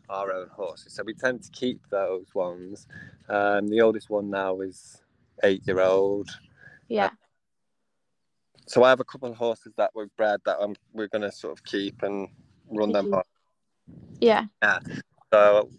our 0.08 0.32
own 0.32 0.48
horses. 0.48 0.94
So 0.94 1.02
we 1.04 1.14
tend 1.14 1.42
to 1.42 1.50
keep 1.50 1.80
those 1.90 2.26
ones. 2.34 2.86
Um, 3.28 3.68
the 3.68 3.80
oldest 3.80 4.10
one 4.10 4.30
now 4.30 4.60
is 4.60 5.02
eight 5.42 5.66
year 5.66 5.80
old. 5.80 6.28
Yeah. 6.88 7.10
So 8.66 8.84
I 8.84 8.90
have 8.90 9.00
a 9.00 9.04
couple 9.04 9.30
of 9.30 9.36
horses 9.36 9.72
that 9.76 9.90
we've 9.94 10.14
bred 10.16 10.40
that 10.44 10.58
I'm, 10.60 10.76
we're 10.92 11.08
going 11.08 11.22
to 11.22 11.32
sort 11.32 11.52
of 11.52 11.64
keep 11.64 12.02
and 12.02 12.28
run 12.68 12.92
them. 12.92 13.12
On. 13.12 13.22
Yeah. 14.20 14.44
Yeah. 14.62 14.78
So 15.32 15.70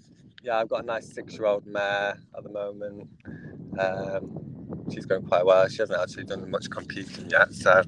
yeah, 0.43 0.57
I've 0.57 0.69
got 0.69 0.83
a 0.83 0.85
nice 0.85 1.13
six 1.13 1.33
year 1.33 1.45
old 1.45 1.65
mare 1.65 2.17
at 2.35 2.43
the 2.43 2.49
moment. 2.49 3.07
Um, 3.79 4.85
she's 4.91 5.05
going 5.05 5.23
quite 5.23 5.45
well. 5.45 5.67
She 5.67 5.77
hasn't 5.77 6.01
actually 6.01 6.25
done 6.25 6.49
much 6.49 6.69
competing 6.69 7.29
yet, 7.29 7.53
so 7.53 7.83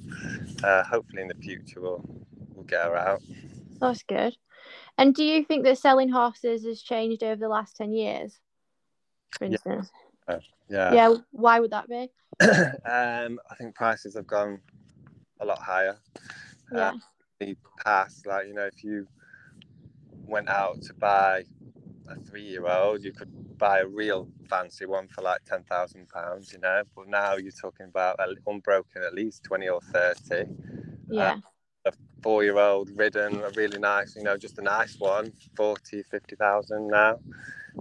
uh, 0.63 0.84
hopefully 0.84 1.24
in 1.24 1.27
the 1.27 1.36
future 1.36 1.82
we'll 1.82 2.03
we'll 2.53 2.65
get 2.65 2.86
her 2.86 2.96
out. 2.96 3.22
That's 3.80 4.03
good. 4.03 4.36
And 4.98 5.15
do 5.15 5.24
you 5.24 5.44
think 5.44 5.63
that 5.63 5.80
selling 5.80 6.10
horses 6.10 6.63
has 6.65 6.82
changed 6.82 7.24
over 7.24 7.39
the 7.39 7.50
last 7.50 7.75
ten 7.75 7.94
years? 7.94 8.39
For 9.32 9.46
instance. 9.46 9.89
Yeah. 9.92 10.02
Yeah. 10.70 10.94
yeah. 10.94 11.15
Why 11.32 11.60
would 11.60 11.72
that 11.72 11.88
be? 11.88 12.10
um, 12.42 13.39
I 13.50 13.56
think 13.58 13.75
prices 13.75 14.15
have 14.15 14.27
gone 14.27 14.60
a 15.39 15.46
lot 15.46 15.60
higher. 15.60 15.98
Yeah. 16.72 16.89
Uh, 16.89 16.94
the 17.39 17.56
past, 17.84 18.25
like 18.25 18.48
you 18.48 18.53
know, 18.53 18.65
if 18.65 18.84
you 18.84 19.08
went 20.25 20.50
out 20.50 20.82
to 20.84 20.94
buy 20.94 21.44
a 22.10 22.15
three-year-old, 22.22 23.03
you 23.03 23.12
could 23.12 23.58
buy 23.58 23.80
a 23.80 23.88
real 23.88 24.27
fancy 24.50 24.86
one 24.86 25.08
for 25.08 25.22
like 25.22 25.44
ten 25.46 25.63
thousand 25.63 26.10
pounds, 26.10 26.51
you 26.53 26.60
know. 26.60 26.84
But 26.96 27.08
now 27.08 27.36
you're 27.36 27.51
talking 27.51 27.88
about 27.88 28.20
unbroken 28.48 29.03
at 29.03 29.13
least 29.13 29.44
twenty 29.44 29.70
or 29.70 29.82
thirty. 29.82 30.50
Yeah. 31.10 31.34
Uh, 31.34 31.39
a 31.86 31.92
four-year-old 32.22 32.89
ridden, 32.98 33.42
a 33.42 33.50
really 33.51 33.77
nice, 33.77 34.15
you 34.15 34.24
know, 34.24 34.38
just 34.38 34.58
a 34.58 34.62
nice 34.62 34.98
one, 35.00 35.34
40, 35.58 36.03
50,000 36.03 36.88
now. 36.88 37.20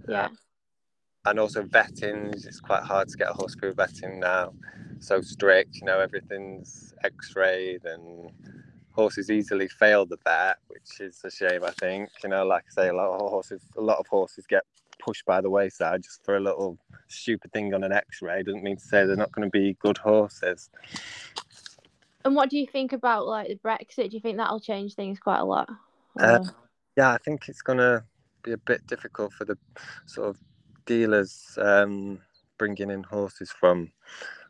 Yeah. 0.08 0.24
Uh, 0.24 0.28
and 1.24 1.38
also 1.38 1.62
vetting, 1.62 2.32
it's 2.34 2.60
quite 2.60 2.82
hard 2.82 3.08
to 3.08 3.16
get 3.16 3.30
a 3.30 3.32
horse 3.32 3.54
through 3.54 3.74
vetting 3.74 4.18
now. 4.18 4.52
So 4.98 5.20
strict, 5.20 5.76
you 5.76 5.84
know, 5.84 5.98
everything's 6.00 6.94
x-rayed 7.04 7.84
and 7.84 8.30
horses 8.92 9.30
easily 9.30 9.68
fail 9.68 10.04
the 10.06 10.18
vet, 10.24 10.58
which 10.68 11.00
is 11.00 11.20
a 11.24 11.30
shame, 11.30 11.64
I 11.64 11.70
think. 11.70 12.10
You 12.22 12.30
know, 12.30 12.44
like 12.44 12.64
I 12.70 12.82
say, 12.82 12.88
a 12.88 12.92
lot 12.92 13.10
of 13.10 13.30
horses, 13.30 13.62
a 13.76 13.80
lot 13.80 13.98
of 13.98 14.06
horses 14.06 14.46
get 14.46 14.64
pushed 14.98 15.24
by 15.24 15.40
the 15.40 15.50
wayside 15.50 16.02
just 16.02 16.24
for 16.24 16.36
a 16.36 16.40
little 16.40 16.78
stupid 17.08 17.52
thing 17.52 17.74
on 17.74 17.84
an 17.84 17.92
X-ray. 17.92 18.42
Doesn't 18.42 18.62
mean 18.62 18.76
to 18.76 18.84
say 18.84 19.04
they're 19.04 19.16
not 19.16 19.32
going 19.32 19.46
to 19.46 19.50
be 19.50 19.76
good 19.80 19.98
horses. 19.98 20.70
And 22.24 22.36
what 22.36 22.50
do 22.50 22.58
you 22.58 22.66
think 22.66 22.92
about 22.92 23.26
like 23.26 23.48
the 23.48 23.56
Brexit? 23.56 24.10
Do 24.10 24.16
you 24.16 24.20
think 24.20 24.36
that'll 24.36 24.60
change 24.60 24.94
things 24.94 25.18
quite 25.18 25.40
a 25.40 25.44
lot? 25.44 25.68
Uh, 26.18 26.44
yeah, 26.96 27.10
I 27.10 27.18
think 27.18 27.48
it's 27.48 27.62
going 27.62 27.78
to 27.78 28.04
be 28.42 28.52
a 28.52 28.58
bit 28.58 28.86
difficult 28.86 29.32
for 29.32 29.44
the 29.44 29.58
sort 30.06 30.28
of 30.28 30.38
dealers 30.86 31.58
um, 31.60 32.20
bringing 32.58 32.90
in 32.90 33.02
horses 33.02 33.50
from 33.50 33.92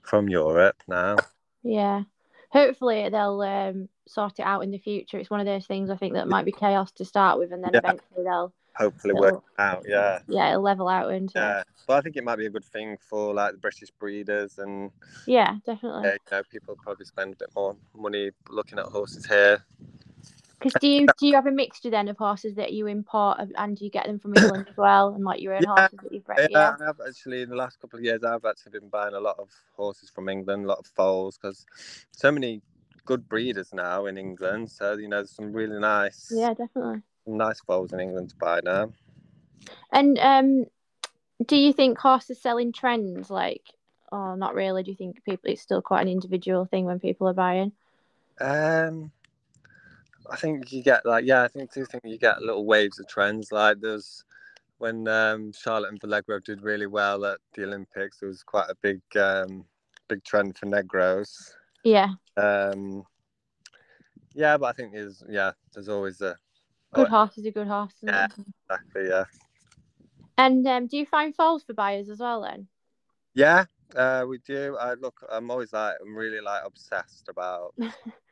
from 0.02 0.28
Europe 0.28 0.82
now. 0.88 1.16
Yeah, 1.62 2.02
hopefully 2.50 3.08
they'll 3.08 3.40
um, 3.40 3.88
sort 4.08 4.38
it 4.38 4.42
out 4.42 4.62
in 4.64 4.70
the 4.70 4.78
future. 4.78 5.18
It's 5.18 5.30
one 5.30 5.40
of 5.40 5.46
those 5.46 5.66
things 5.66 5.90
I 5.90 5.96
think 5.96 6.14
that 6.14 6.28
might 6.28 6.44
be 6.44 6.52
chaos 6.52 6.90
to 6.92 7.04
start 7.04 7.38
with, 7.38 7.52
and 7.52 7.62
then 7.62 7.70
Yeah. 7.74 7.78
eventually 7.78 8.24
they'll 8.24 8.52
Hopefully, 8.74 9.14
work 9.14 9.44
out. 9.58 9.84
Yeah. 9.86 10.20
yeah 10.28 10.50
it'll 10.50 10.62
level 10.62 10.88
out 10.88 11.12
into 11.12 11.38
Yeah, 11.38 11.62
but 11.86 11.98
I 11.98 12.00
think 12.00 12.16
it 12.16 12.24
might 12.24 12.36
be 12.36 12.46
a 12.46 12.50
good 12.50 12.64
thing 12.64 12.96
for 13.08 13.34
like 13.34 13.52
the 13.52 13.58
British 13.58 13.90
breeders 13.90 14.58
and 14.58 14.90
yeah 15.26 15.56
definitely. 15.66 16.08
uh, 16.08 16.12
you 16.12 16.18
know 16.30 16.42
people 16.50 16.76
probably 16.82 17.04
spend 17.04 17.34
a 17.34 17.36
bit 17.36 17.50
more 17.54 17.76
money 17.94 18.30
looking 18.48 18.78
at 18.78 18.86
horses 18.86 19.26
here. 19.26 19.62
Because 20.62 20.80
do 20.80 20.88
you 20.88 21.08
do 21.18 21.26
you 21.26 21.34
have 21.34 21.46
a 21.46 21.50
mixture 21.50 21.90
then 21.90 22.08
of 22.08 22.16
horses 22.18 22.54
that 22.54 22.72
you 22.72 22.86
import 22.86 23.38
and 23.56 23.76
do 23.76 23.84
you 23.84 23.90
get 23.90 24.06
them 24.06 24.18
from 24.18 24.34
England 24.34 24.66
as 24.70 24.76
well, 24.76 25.14
and 25.14 25.24
like 25.24 25.40
your 25.40 25.54
own 25.54 25.62
Yeah, 25.62 25.66
horses 25.66 25.98
that 26.02 26.12
you've 26.12 26.24
bred? 26.24 26.48
Yeah, 26.50 26.58
Yeah, 26.60 26.76
I 26.80 26.84
have 26.84 27.00
actually 27.06 27.42
in 27.42 27.48
the 27.50 27.56
last 27.56 27.80
couple 27.80 27.98
of 27.98 28.04
years. 28.04 28.22
I've 28.22 28.44
actually 28.44 28.78
been 28.78 28.88
buying 28.88 29.14
a 29.14 29.20
lot 29.20 29.38
of 29.38 29.50
horses 29.76 30.10
from 30.10 30.28
England, 30.28 30.64
a 30.64 30.68
lot 30.68 30.78
of 30.78 30.86
foals, 30.86 31.36
because 31.36 31.66
so 32.12 32.30
many 32.30 32.62
good 33.04 33.28
breeders 33.28 33.72
now 33.72 34.06
in 34.06 34.16
England. 34.16 34.70
So 34.70 34.94
you 34.94 35.08
know, 35.08 35.16
there's 35.18 35.32
some 35.32 35.52
really 35.52 35.80
nice, 35.80 36.30
yeah, 36.30 36.54
definitely. 36.54 37.02
nice 37.26 37.60
foals 37.60 37.92
in 37.92 38.00
England 38.00 38.30
to 38.30 38.36
buy 38.36 38.60
now. 38.62 38.92
And 39.90 40.18
um, 40.18 40.66
do 41.44 41.56
you 41.56 41.72
think 41.72 41.98
horses 41.98 42.40
selling 42.40 42.72
trends 42.72 43.30
like? 43.30 43.62
Oh, 44.10 44.34
not 44.34 44.54
really. 44.54 44.82
Do 44.82 44.90
you 44.90 44.96
think 44.96 45.24
people? 45.24 45.50
It's 45.50 45.62
still 45.62 45.82
quite 45.82 46.02
an 46.02 46.08
individual 46.08 46.66
thing 46.66 46.84
when 46.84 47.00
people 47.00 47.28
are 47.28 47.34
buying. 47.34 47.72
Um, 48.40 49.10
I 50.30 50.36
think 50.36 50.72
you 50.72 50.82
get 50.82 51.04
like 51.04 51.24
yeah, 51.26 51.42
I 51.42 51.48
think 51.48 51.72
do 51.72 51.84
think 51.84 52.04
you 52.06 52.18
get 52.18 52.42
little 52.42 52.64
waves 52.64 52.98
of 52.98 53.08
trends. 53.08 53.52
Like 53.52 53.80
there's 53.80 54.24
when 54.78 55.06
um, 55.08 55.52
Charlotte 55.52 55.90
and 55.90 56.00
Valegro 56.00 56.42
did 56.42 56.62
really 56.62 56.86
well 56.86 57.24
at 57.24 57.38
the 57.54 57.64
Olympics. 57.64 58.18
There 58.18 58.28
was 58.28 58.42
quite 58.42 58.68
a 58.68 58.76
big 58.82 59.00
um, 59.16 59.64
big 60.08 60.24
trend 60.24 60.56
for 60.58 60.66
Negros. 60.66 61.52
Yeah, 61.84 62.14
Um, 62.36 63.04
yeah, 64.34 64.56
but 64.56 64.66
I 64.66 64.72
think 64.72 64.92
there's 64.92 65.22
yeah, 65.28 65.52
there's 65.74 65.88
always 65.88 66.20
a 66.20 66.36
good 66.92 67.08
Oh, 67.10 67.30
is 67.36 67.46
a 67.46 67.50
good 67.50 67.66
horse. 67.66 67.94
Yeah. 68.02 68.28
exactly 68.68 69.08
yeah. 69.08 69.24
And 70.38 70.66
um, 70.66 70.86
do 70.86 70.96
you 70.96 71.06
find 71.06 71.34
foals 71.34 71.62
for 71.62 71.74
buyers 71.74 72.08
as 72.08 72.18
well 72.18 72.42
then? 72.42 72.68
Yeah, 73.34 73.64
uh, 73.96 74.24
we 74.28 74.38
do. 74.38 74.76
I 74.78 74.94
look. 74.94 75.24
I'm 75.30 75.50
always 75.50 75.72
like. 75.72 75.96
I'm 76.00 76.16
really 76.16 76.40
like 76.40 76.62
obsessed 76.64 77.28
about. 77.28 77.74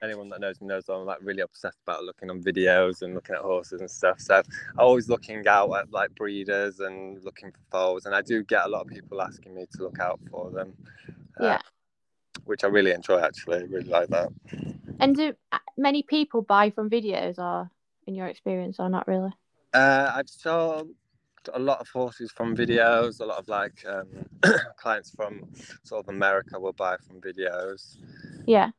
anyone 0.02 0.28
that 0.30 0.40
knows 0.40 0.60
me 0.60 0.66
knows 0.66 0.88
I'm 0.88 1.04
like 1.04 1.18
really 1.20 1.42
obsessed 1.42 1.78
about 1.86 2.04
looking 2.04 2.30
on 2.30 2.42
videos 2.42 3.02
and 3.02 3.14
looking 3.14 3.34
at 3.34 3.42
horses 3.42 3.80
and 3.80 3.90
stuff. 3.90 4.20
So 4.20 4.36
I'm 4.36 4.44
always 4.78 5.08
looking 5.08 5.46
out 5.46 5.72
at 5.74 5.90
like 5.92 6.14
breeders 6.14 6.80
and 6.80 7.22
looking 7.22 7.52
for 7.52 7.58
foals, 7.70 8.06
and 8.06 8.14
I 8.14 8.22
do 8.22 8.42
get 8.42 8.64
a 8.64 8.68
lot 8.68 8.82
of 8.82 8.88
people 8.88 9.20
asking 9.20 9.54
me 9.54 9.66
to 9.74 9.82
look 9.82 9.98
out 9.98 10.20
for 10.30 10.50
them. 10.50 10.74
uh, 11.38 11.44
Yeah. 11.44 11.58
Which 12.44 12.64
I 12.64 12.68
really 12.68 12.92
enjoy. 12.92 13.20
Actually, 13.20 13.58
I 13.58 13.62
really 13.62 13.88
like 13.90 14.08
that. 14.08 14.28
And 15.00 15.14
do 15.16 15.34
uh, 15.52 15.58
many 15.76 16.02
people 16.02 16.42
buy 16.42 16.70
from 16.70 16.88
videos, 16.88 17.38
or 17.38 17.70
in 18.06 18.14
your 18.14 18.26
experience, 18.26 18.80
or 18.80 18.88
not 18.88 19.06
really? 19.06 19.32
Uh, 19.72 20.10
I've 20.14 20.28
sold 20.28 20.90
a 21.52 21.58
lot 21.58 21.80
of 21.80 21.88
horses 21.88 22.30
from 22.32 22.56
videos. 22.56 23.20
A 23.20 23.24
lot 23.24 23.38
of 23.38 23.48
like 23.48 23.84
um, 23.86 24.08
clients 24.76 25.10
from 25.10 25.42
sort 25.82 26.04
of 26.04 26.08
America 26.08 26.58
will 26.58 26.72
buy 26.72 26.96
from 27.06 27.20
videos. 27.20 27.96
Yeah. 28.46 28.70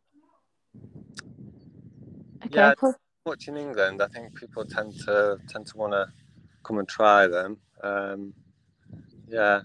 Okay. 2.46 2.56
Yeah. 2.56 2.74
cool. 2.78 2.96
much 3.26 3.48
in 3.48 3.58
England. 3.58 4.02
I 4.02 4.08
think 4.08 4.36
people 4.36 4.66
tend 4.66 4.94
to 5.06 5.38
tend 5.48 5.68
to 5.68 5.78
want 5.78 5.94
to 5.94 6.08
come 6.64 6.80
and 6.80 6.88
try 6.88 7.28
them. 7.28 7.58
Um, 7.84 8.34
yeah, 9.28 9.62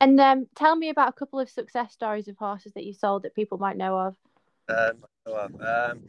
And 0.00 0.20
um, 0.20 0.46
tell 0.54 0.76
me 0.76 0.90
about 0.90 1.08
a 1.08 1.12
couple 1.12 1.40
of 1.40 1.48
success 1.48 1.92
stories 1.92 2.28
of 2.28 2.36
horses 2.36 2.72
that 2.74 2.84
you 2.84 2.92
sold 2.92 3.22
that 3.22 3.34
people 3.34 3.58
might 3.58 3.76
know 3.76 3.98
of. 3.98 4.16
um, 4.68 5.04
well, 5.26 5.48
um, 5.62 6.02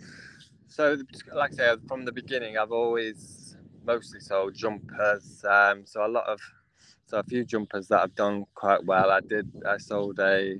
so 0.67 0.97
like 1.33 1.53
I 1.53 1.55
say, 1.55 1.75
from 1.87 2.03
the 2.03 2.11
beginning, 2.11 2.57
I've 2.57 2.71
always 2.71 3.44
mostly 3.85 4.19
sold 4.19 4.53
jumpers. 4.55 5.43
Um, 5.47 5.85
so 5.85 6.05
a 6.05 6.07
lot 6.07 6.27
of 6.27 6.39
so 7.05 7.19
a 7.19 7.23
few 7.23 7.45
jumpers 7.45 7.87
that 7.89 8.01
I've 8.01 8.15
done 8.15 8.45
quite 8.55 8.83
well. 8.83 9.11
I 9.11 9.19
did. 9.21 9.49
I 9.67 9.77
sold 9.77 10.19
a 10.19 10.57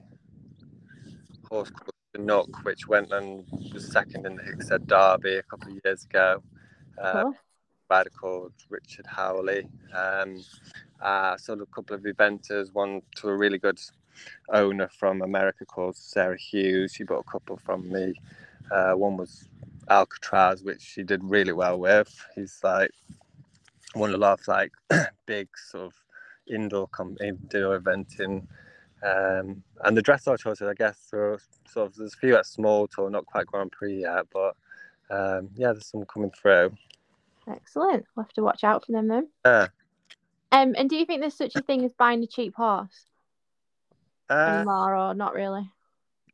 horse 1.50 1.70
called 1.72 1.91
the 2.13 2.22
Nook, 2.22 2.63
which 2.63 2.88
went 2.88 3.12
and 3.12 3.46
was 3.74 3.91
second 3.91 4.25
in 4.25 4.36
the 4.36 4.44
Hickstead 4.44 4.86
Derby 4.88 5.36
a 5.38 5.44
couple 5.44 5.72
of 5.72 5.79
years 5.84 6.05
ago. 6.05 6.44
Uh, 7.01 7.24
Cool. 7.24 7.36
rider 7.89 8.10
called 8.10 8.53
Richard 8.70 9.05
Howley. 9.08 9.67
Um, 9.94 10.44
uh, 11.01 11.36
sold 11.38 11.62
a 11.62 11.65
couple 11.67 11.96
of 11.96 12.03
eventers, 12.03 12.74
one 12.74 13.01
to 13.17 13.29
a 13.29 13.36
really 13.36 13.58
good 13.58 13.79
owner 14.50 14.88
from 14.88 15.22
America 15.22 15.65
called 15.65 15.98
Sarah 15.98 16.38
Hughes. 16.38 16.94
She 16.94 17.03
bought 17.03 17.25
a 17.27 17.32
couple 17.32 17.58
from 17.58 17.89
me. 17.91 18.13
Uh, 18.72 18.94
one 18.94 19.17
was 19.17 19.50
Alcatraz, 19.89 20.63
which 20.63 20.82
she 20.82 21.04
did 21.04 21.24
really 21.24 21.54
well 21.54 21.80
with. 21.80 22.13
He's 22.36 22.60
like 22.63 22.92
won 23.96 24.13
a 24.13 24.18
lot 24.18 24.39
of 24.39 24.48
like 24.48 24.72
big 25.25 25.48
sort 25.58 25.86
of 25.86 25.94
indoor 26.48 26.88
com- 26.88 27.18
indoor 27.22 27.80
eventing. 27.80 28.46
Um, 29.04 29.63
and 29.84 29.96
the 29.96 30.01
dressage 30.01 30.44
horses, 30.44 30.68
I 30.68 30.74
guess, 30.74 31.10
are 31.13 31.39
sort 31.68 31.88
of 31.88 31.96
there's 31.96 32.13
a 32.13 32.18
few 32.18 32.36
at 32.36 32.46
small 32.46 32.88
tour, 32.88 33.10
not 33.10 33.25
quite 33.25 33.46
Grand 33.46 33.72
Prix 33.72 34.01
yet, 34.01 34.25
but 34.34 34.56
um, 35.10 35.50
yeah, 35.56 35.72
there's 35.72 35.88
some 35.88 36.06
coming 36.06 36.32
through. 36.32 36.75
Excellent. 37.48 38.06
We'll 38.15 38.24
have 38.24 38.34
to 38.34 38.44
watch 38.44 38.63
out 38.63 38.86
for 38.86 38.92
them 38.92 39.08
then. 39.08 39.27
Yeah. 39.46 39.68
Um, 40.51 40.74
and 40.77 40.89
do 40.89 40.96
you 40.96 41.06
think 41.06 41.22
there's 41.22 41.38
such 41.38 41.56
a 41.56 41.62
thing 41.62 41.84
as 41.84 41.94
buying 41.94 42.24
a 42.24 42.27
cheap 42.27 42.56
horse 42.56 43.06
Uh, 44.30 44.63
or 44.68 45.13
not 45.13 45.34
really? 45.34 45.70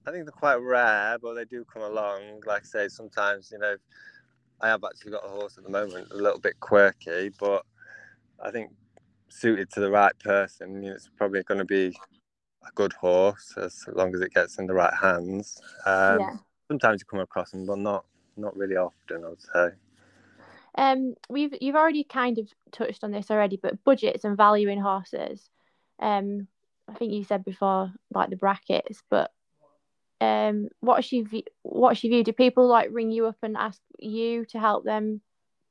I 0.06 0.12
think 0.12 0.26
they're 0.26 0.32
quite 0.32 0.56
rare, 0.56 1.18
but 1.22 1.36
they 1.36 1.46
do 1.46 1.66
come 1.72 1.84
along. 1.84 2.42
Like 2.46 2.64
I 2.64 2.66
say, 2.66 2.88
sometimes 2.88 3.52
you 3.52 3.60
know, 3.60 3.76
I 4.60 4.68
have 4.68 4.84
actually 4.84 5.12
got 5.12 5.26
a 5.26 5.30
horse 5.30 5.58
at 5.58 5.64
the 5.64 5.70
moment, 5.70 6.12
a 6.12 6.16
little 6.16 6.40
bit 6.40 6.60
quirky, 6.60 7.32
but 7.40 7.66
I 8.44 8.52
think 8.52 8.72
suited 9.30 9.70
to 9.72 9.80
the 9.80 9.92
right 9.92 10.18
person, 10.20 10.84
you 10.84 10.90
know, 10.90 10.96
it's 10.96 11.10
probably 11.18 11.44
going 11.44 11.60
to 11.60 11.66
be 11.66 11.96
a 12.68 12.72
good 12.76 12.94
horse 12.94 13.54
as 13.58 13.86
long 13.94 14.14
as 14.14 14.22
it 14.22 14.34
gets 14.34 14.58
in 14.60 14.68
the 14.68 14.74
right 14.74 14.94
hands. 14.94 15.60
Um, 15.86 16.20
yeah. 16.20 16.38
Sometimes 16.68 17.02
you 17.02 17.06
come 17.06 17.20
across 17.20 17.52
them, 17.52 17.66
but 17.66 17.80
not 17.80 18.06
not 18.38 18.56
really 18.56 18.78
often. 18.78 19.26
I 19.26 19.30
would 19.30 19.42
say. 19.42 19.70
Um, 20.76 21.16
we've 21.30 21.54
you've 21.60 21.76
already 21.76 22.04
kind 22.04 22.38
of 22.38 22.48
touched 22.72 23.04
on 23.04 23.12
this 23.12 23.30
already, 23.30 23.58
but 23.62 23.84
budgets 23.84 24.24
and 24.24 24.38
valuing 24.38 24.80
horses. 24.80 25.50
Um, 26.00 26.48
I 26.88 26.94
think 26.94 27.14
you 27.14 27.24
said 27.24 27.44
before 27.44 27.92
like 28.14 28.30
the 28.30 28.38
brackets, 28.38 29.04
but 29.10 29.32
um, 30.22 30.70
what's 30.80 31.12
your 31.12 31.26
view? 31.26 31.44
What's 31.64 32.04
your 32.04 32.12
view? 32.12 32.24
Do 32.24 32.32
people 32.32 32.68
like 32.68 32.90
ring 32.92 33.12
you 33.12 33.26
up 33.26 33.38
and 33.42 33.58
ask 33.58 33.82
you 34.00 34.46
to 34.46 34.60
help 34.60 34.86
them 34.86 35.22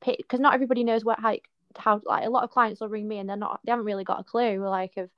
pick? 0.01 0.17
Because 0.17 0.39
not 0.39 0.53
everybody 0.53 0.83
knows 0.83 1.03
what 1.05 1.19
how 1.19 1.37
how 1.77 2.01
like 2.05 2.25
a 2.25 2.29
lot 2.29 2.43
of 2.43 2.51
clients 2.51 2.81
will 2.81 2.89
ring 2.89 3.07
me 3.07 3.17
and 3.17 3.29
they're 3.29 3.37
not 3.37 3.61
they 3.63 3.71
haven't 3.71 3.85
really 3.85 4.03
got 4.03 4.19
a 4.19 4.23
clue 4.25 4.59
like 4.67 4.97
of 4.97 5.09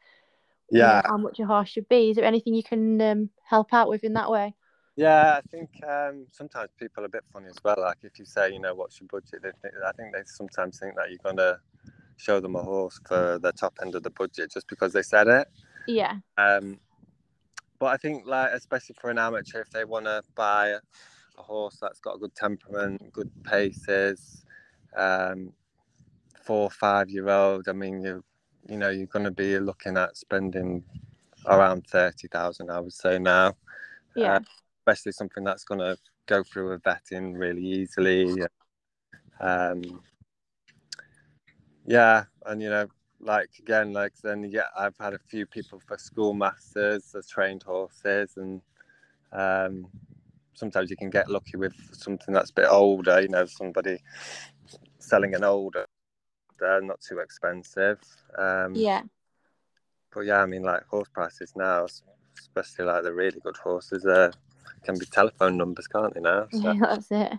Yeah. 0.70 0.80
you 0.80 0.96
know, 0.96 1.02
how 1.06 1.18
much 1.18 1.40
a 1.40 1.46
horse 1.46 1.70
should 1.70 1.90
be. 1.90 2.12
Is 2.12 2.16
there 2.16 2.26
anything 2.26 2.54
you 2.54 2.64
can 2.64 3.02
um, 3.02 3.30
help 3.44 3.74
out 3.74 3.90
with 3.90 4.04
in 4.04 4.14
that 4.14 4.30
way? 4.30 4.54
Yeah, 4.96 5.40
I 5.40 5.42
think 5.50 5.70
um, 5.88 6.28
sometimes 6.32 6.70
people 6.78 7.02
are 7.04 7.08
a 7.08 7.10
bit 7.10 7.24
funny 7.34 7.48
as 7.48 7.58
well. 7.64 7.78
Like 7.80 7.98
if 8.04 8.20
you 8.20 8.26
say, 8.26 8.52
you 8.54 8.60
know, 8.60 8.76
what's 8.76 9.02
your 9.02 9.08
budget, 9.08 9.42
they 9.42 9.50
think, 9.62 9.74
I 9.84 9.92
think 9.94 10.14
they 10.14 10.22
sometimes 10.26 10.78
think 10.78 10.96
that 10.96 11.10
you're 11.10 11.18
gonna 11.24 11.58
show 12.18 12.40
them 12.40 12.56
a 12.56 12.62
horse 12.62 13.00
for 13.08 13.40
the 13.42 13.52
top 13.52 13.80
end 13.82 13.96
of 13.96 14.04
the 14.04 14.12
budget 14.12 14.52
just 14.52 14.68
because 14.68 14.94
they 14.94 15.02
said 15.02 15.28
it. 15.28 15.48
Yeah, 15.88 16.18
Um, 16.38 16.80
but 17.84 17.90
I 17.90 17.98
think, 17.98 18.26
like, 18.26 18.52
especially 18.54 18.96
for 18.98 19.10
an 19.10 19.18
amateur, 19.18 19.60
if 19.60 19.70
they 19.72 19.84
want 19.84 20.06
to 20.06 20.24
buy 20.36 20.70
a, 20.70 20.80
horse 21.36 21.80
that's 21.82 22.00
got 22.00 22.16
a 22.16 22.18
good 22.18 22.34
temperament, 22.34 23.12
good 23.12 23.30
paces, 23.44 24.46
um, 24.96 25.52
four, 26.46 26.70
five 26.70 27.10
year 27.10 27.28
old, 27.28 27.68
I 27.68 27.74
mean, 27.74 28.02
you, 28.02 28.24
you 28.70 28.78
know, 28.78 28.90
you're 28.90 29.08
going 29.08 29.26
to 29.26 29.32
be 29.32 29.60
looking 29.60 29.98
at 29.98 30.16
spending 30.16 30.82
around 31.46 31.86
thirty 31.88 32.30
thousand, 32.30 32.72
I 32.72 32.80
would 32.80 32.94
say 32.94 33.20
now. 33.20 33.58
yeah, 34.16 34.40
especially 34.80 35.12
something 35.12 35.44
that's 35.44 35.66
going 35.66 35.82
to 35.82 35.98
go 36.26 36.42
through 36.42 36.72
a 36.72 36.80
vetting 36.80 37.38
really 37.38 37.66
easily. 37.66 38.44
Um, 39.42 39.82
yeah, 41.86 42.24
and 42.46 42.62
you 42.62 42.70
know, 42.70 42.88
like 43.26 43.50
again, 43.60 43.94
like 43.94 44.14
then 44.22 44.44
yeah, 44.44 44.68
I've 44.78 44.98
had 44.98 45.14
a 45.14 45.20
few 45.20 45.46
people 45.46 45.82
for 45.86 45.98
schoolmasters, 45.98 47.12
that's 47.12 47.30
trained 47.30 47.64
horses, 47.64 48.38
and 48.38 48.62
um, 49.32 49.88
sometimes 50.54 50.90
you 50.90 50.98
can 50.98 51.10
get 51.10 51.30
lucky 51.30 51.58
with 51.58 51.76
something 51.94 52.34
that's 52.34 52.52
a 52.52 52.54
bit 52.54 52.68
older. 52.70 53.22
You 53.22 53.30
know, 53.30 53.46
somebody 53.46 54.00
selling 55.00 55.36
an 55.36 55.44
older, 55.44 55.86
they're 56.60 56.82
not 56.82 57.02
too 57.02 57.20
expensive. 57.20 58.00
Um, 58.38 58.76
yeah, 58.76 59.04
but 60.14 60.22
yeah, 60.22 60.42
I 60.42 60.46
mean, 60.46 60.64
like 60.64 60.86
horse 60.86 61.10
prices 61.14 61.54
now, 61.56 61.88
especially 62.38 62.86
like 62.86 63.04
the 63.04 63.14
really 63.14 63.40
good 63.40 63.58
horses, 63.58 64.06
uh, 64.06 64.32
can 64.84 64.98
be 64.98 65.06
telephone 65.06 65.58
numbers, 65.58 65.88
can't 65.88 66.14
they 66.14 66.22
now? 66.22 66.48
So, 66.52 66.72
yeah. 66.72 66.74
That's 66.80 67.12
it. 67.12 67.34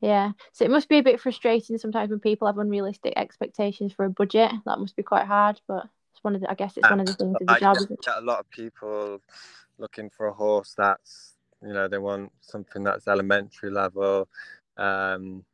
Yeah, 0.00 0.32
so 0.52 0.64
it 0.64 0.70
must 0.70 0.88
be 0.88 0.98
a 0.98 1.02
bit 1.02 1.20
frustrating 1.20 1.76
sometimes 1.76 2.10
when 2.10 2.20
people 2.20 2.46
have 2.46 2.58
unrealistic 2.58 3.14
expectations 3.16 3.92
for 3.92 4.04
a 4.04 4.10
budget. 4.10 4.52
That 4.64 4.78
must 4.78 4.94
be 4.94 5.02
quite 5.02 5.26
hard, 5.26 5.60
but 5.66 5.88
it's 6.12 6.22
one 6.22 6.36
of 6.36 6.40
the. 6.40 6.50
I 6.50 6.54
guess 6.54 6.76
it's 6.76 6.88
one 6.88 7.00
of 7.00 7.06
the 7.06 7.14
things 7.14 7.36
of 7.40 7.46
the 7.46 7.54
I 7.54 7.58
job. 7.58 7.78
get, 7.88 8.16
a 8.16 8.20
lot 8.20 8.38
of 8.38 8.50
people 8.50 9.20
looking 9.78 10.08
for 10.10 10.26
a 10.26 10.32
horse 10.32 10.74
that's, 10.76 11.34
you 11.62 11.72
know, 11.72 11.88
they 11.88 11.98
want 11.98 12.30
something 12.40 12.84
that's 12.84 13.08
elementary 13.08 13.70
level, 13.70 14.28
um, 14.76 15.44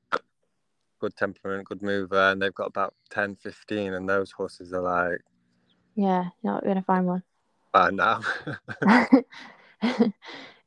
good 1.00 1.16
temperament, 1.16 1.66
good 1.66 1.82
mover, 1.82 2.30
and 2.30 2.42
they've 2.42 2.54
got 2.54 2.66
about 2.66 2.94
10, 3.10 3.36
15, 3.36 3.94
and 3.94 4.06
those 4.06 4.30
horses 4.30 4.74
are 4.74 4.82
like, 4.82 5.20
Yeah, 5.94 6.24
you're 6.42 6.52
not 6.52 6.64
gonna 6.64 6.82
find 6.82 7.06
one. 7.06 7.22
by 7.72 7.90
now. 7.90 8.20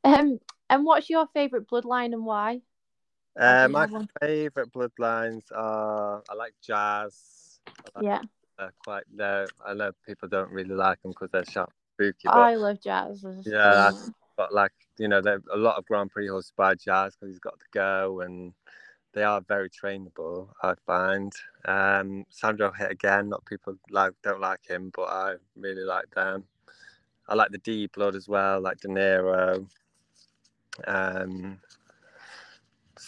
um, 0.04 0.40
and 0.70 0.84
what's 0.84 1.08
your 1.08 1.28
favourite 1.32 1.68
bloodline 1.68 2.12
and 2.12 2.24
why? 2.24 2.60
Uh, 3.38 3.68
my 3.68 3.86
favourite 4.20 4.72
bloodlines 4.72 5.44
are, 5.54 6.22
I 6.28 6.34
like 6.34 6.54
jazz. 6.60 7.60
I 7.68 8.00
like 8.00 8.04
Yeah, 8.04 8.22
uh, 8.58 8.68
quite, 8.84 9.04
they 9.14 9.46
I 9.64 9.74
know 9.74 9.92
people 10.04 10.28
don't 10.28 10.50
really 10.50 10.74
like 10.74 11.00
them 11.02 11.12
because 11.12 11.30
they're 11.30 11.44
sharp, 11.44 11.72
spooky, 11.94 12.24
but 12.24 12.36
I 12.36 12.54
love 12.56 12.80
jazz. 12.82 13.24
Yeah, 13.44 13.92
but 14.36 14.52
like 14.52 14.72
you 14.98 15.08
know, 15.08 15.20
a 15.52 15.56
lot 15.56 15.78
of 15.78 15.86
Grand 15.86 16.10
Prix 16.10 16.26
horses 16.28 16.52
by 16.56 16.74
Jazz 16.74 17.14
because 17.14 17.32
he's 17.32 17.38
got 17.38 17.58
to 17.58 17.66
go, 17.72 18.20
and 18.20 18.52
they 19.14 19.22
are 19.22 19.40
very 19.40 19.70
trainable. 19.70 20.48
I 20.62 20.74
find. 20.86 21.32
Um, 21.64 22.24
Sandro 22.30 22.72
Hit 22.72 22.90
again. 22.90 23.28
Not 23.28 23.44
people 23.44 23.76
like 23.90 24.12
don't 24.22 24.40
like 24.40 24.66
him, 24.66 24.90
but 24.94 25.08
I 25.08 25.34
really 25.56 25.84
like 25.84 26.10
them. 26.14 26.44
I 27.28 27.34
like 27.34 27.50
the 27.50 27.58
D 27.58 27.88
blood 27.94 28.16
as 28.16 28.28
well, 28.28 28.60
like 28.60 28.80
De 28.80 28.88
Niro. 28.88 29.66
Um, 30.86 31.58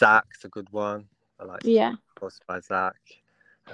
Zach's 0.01 0.45
a 0.45 0.49
good 0.49 0.69
one. 0.73 1.05
I 1.39 1.45
like 1.45 1.61
yeah. 1.65 1.95
horse 2.19 2.41
by 2.49 2.61
Zach. 2.61 2.97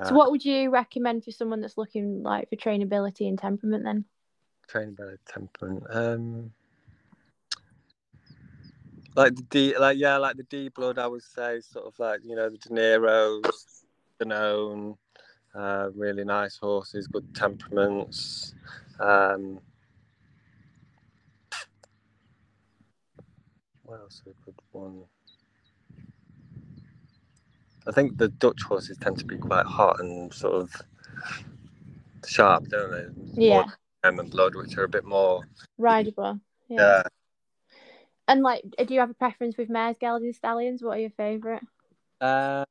So, 0.05 0.15
what 0.15 0.31
would 0.31 0.45
you 0.45 0.71
recommend 0.71 1.25
for 1.25 1.31
someone 1.31 1.63
that's 1.63 1.79
looking 1.79 2.23
like 2.23 2.51
for 2.51 2.57
trainability 2.57 3.29
and 3.29 3.39
temperament? 3.39 3.85
Then, 3.85 4.05
trained 4.69 4.97
by 4.97 5.15
temperament. 5.27 5.85
Um, 5.89 6.53
like 9.15 9.37
the 9.37 9.43
D, 9.43 9.79
like 9.79 9.97
yeah, 9.97 10.19
like 10.19 10.37
the 10.37 10.43
D 10.43 10.69
blood. 10.69 10.99
I 10.99 11.07
would 11.07 11.23
say 11.23 11.61
sort 11.61 11.87
of 11.87 11.99
like 11.99 12.21
you 12.25 12.37
know 12.37 12.51
the 12.51 12.59
De 12.59 12.69
Niro's, 12.69 13.85
Danone, 14.21 14.99
uh, 15.55 15.89
really 15.95 16.25
nice 16.25 16.59
horses, 16.59 17.07
good 17.07 17.35
temperaments. 17.35 18.55
Um, 19.01 19.61
what 23.85 24.01
else 24.01 24.21
is 24.27 24.35
a 24.43 24.45
good 24.45 24.61
one? 24.73 25.05
I 27.87 27.93
think 27.93 28.19
the 28.19 28.29
Dutch 28.29 28.63
horses 28.63 28.97
tend 28.99 29.19
to 29.19 29.25
be 29.25 29.39
quite 29.39 29.67
hot 29.67 30.01
and 30.01 30.33
sort 30.33 30.55
of 30.55 30.71
sharp, 32.27 32.69
don't 32.69 32.91
they? 32.91 33.43
yeah, 33.43 33.65
More 33.65 33.75
German 34.05 34.29
blood, 34.29 34.55
which 34.55 34.77
are 34.77 34.85
a 34.85 34.89
bit 34.89 35.05
more. 35.05 35.45
rideable. 35.79 36.41
Yeah. 36.69 36.79
Yeah. 36.79 37.03
And 38.29 38.43
like, 38.43 38.63
do 38.85 38.93
you 38.93 39.01
have 39.01 39.11
a 39.11 39.15
preference 39.15 39.57
with 39.57 39.71
mares, 39.71 39.97
geldings, 40.01 40.37
stallions? 40.37 40.83
What 40.83 40.99
are 40.99 41.01
your 41.01 41.11
favourite? 41.11 41.63
Uh, 42.21 42.65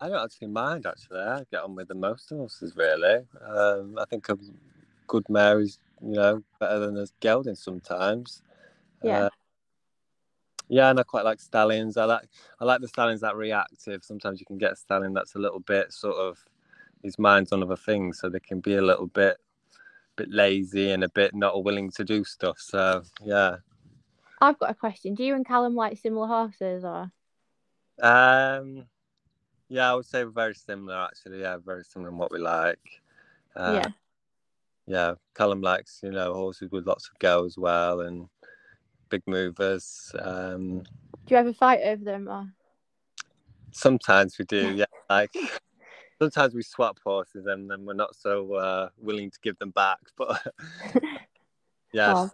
I 0.00 0.08
don't 0.08 0.24
actually 0.24 0.48
mind. 0.48 0.86
Actually, 0.86 1.20
I 1.20 1.44
get 1.50 1.62
on 1.62 1.74
with 1.74 1.88
the 1.88 1.94
most 1.94 2.30
horses 2.30 2.74
really. 2.74 3.26
Um, 3.46 3.98
I 3.98 4.04
think 4.06 4.28
a 4.28 4.38
good 5.06 5.28
mare 5.28 5.60
is, 5.60 5.78
you 6.02 6.12
know, 6.14 6.42
better 6.58 6.78
than 6.80 6.96
a 6.96 7.06
gelding 7.20 7.54
sometimes. 7.54 8.42
Yeah. 9.04 9.26
Uh, 9.26 9.30
yeah, 10.72 10.88
and 10.88 10.98
I 10.98 11.02
quite 11.02 11.26
like 11.26 11.38
stallions. 11.38 11.98
I 11.98 12.06
like 12.06 12.26
I 12.58 12.64
like 12.64 12.80
the 12.80 12.88
stallions 12.88 13.20
that 13.20 13.36
reactive. 13.36 14.02
Sometimes 14.02 14.40
you 14.40 14.46
can 14.46 14.56
get 14.56 14.72
a 14.72 14.76
stallion 14.76 15.12
that's 15.12 15.34
a 15.34 15.38
little 15.38 15.60
bit 15.60 15.92
sort 15.92 16.16
of 16.16 16.42
his 17.02 17.18
mind's 17.18 17.52
on 17.52 17.62
other 17.62 17.76
things, 17.76 18.18
so 18.18 18.30
they 18.30 18.40
can 18.40 18.60
be 18.60 18.76
a 18.76 18.82
little 18.82 19.06
bit 19.06 19.36
bit 20.16 20.30
lazy 20.30 20.90
and 20.90 21.04
a 21.04 21.10
bit 21.10 21.34
not 21.34 21.62
willing 21.62 21.90
to 21.90 22.04
do 22.04 22.24
stuff. 22.24 22.56
So 22.58 23.02
yeah. 23.22 23.56
I've 24.40 24.58
got 24.58 24.70
a 24.70 24.74
question. 24.74 25.14
Do 25.14 25.24
you 25.24 25.34
and 25.34 25.46
Callum 25.46 25.74
like 25.74 25.98
similar 25.98 26.26
horses, 26.26 26.84
or 26.84 27.12
Um, 28.02 28.86
yeah, 29.68 29.92
I 29.92 29.94
would 29.94 30.06
say 30.06 30.24
we're 30.24 30.30
very 30.30 30.54
similar 30.54 30.96
actually. 30.96 31.42
Yeah, 31.42 31.58
very 31.58 31.84
similar 31.84 32.10
in 32.10 32.16
what 32.16 32.32
we 32.32 32.38
like. 32.38 33.02
Uh, 33.54 33.82
yeah, 33.82 33.90
yeah. 34.86 35.14
Callum 35.34 35.60
likes 35.60 36.00
you 36.02 36.12
know 36.12 36.32
horses 36.32 36.70
with 36.70 36.86
lots 36.86 37.10
of 37.12 37.18
go 37.18 37.44
as 37.44 37.58
well 37.58 38.00
and 38.00 38.26
big 39.12 39.22
movers. 39.26 40.10
Um, 40.18 40.80
do 41.26 41.34
you 41.34 41.36
ever 41.36 41.52
fight 41.52 41.80
over 41.84 42.02
them? 42.02 42.28
Or 42.28 42.48
sometimes 43.70 44.38
we 44.38 44.44
do. 44.46 44.74
Yeah, 44.76 44.86
like 45.10 45.30
sometimes 46.20 46.54
we 46.54 46.62
swap 46.62 46.98
horses 47.04 47.46
and 47.46 47.70
then 47.70 47.84
we're 47.84 47.92
not 47.92 48.16
so 48.16 48.54
uh, 48.54 48.88
willing 48.98 49.30
to 49.30 49.38
give 49.42 49.58
them 49.58 49.70
back. 49.70 50.00
But 50.16 50.42
yes, 51.92 52.16
Oh. 52.16 52.30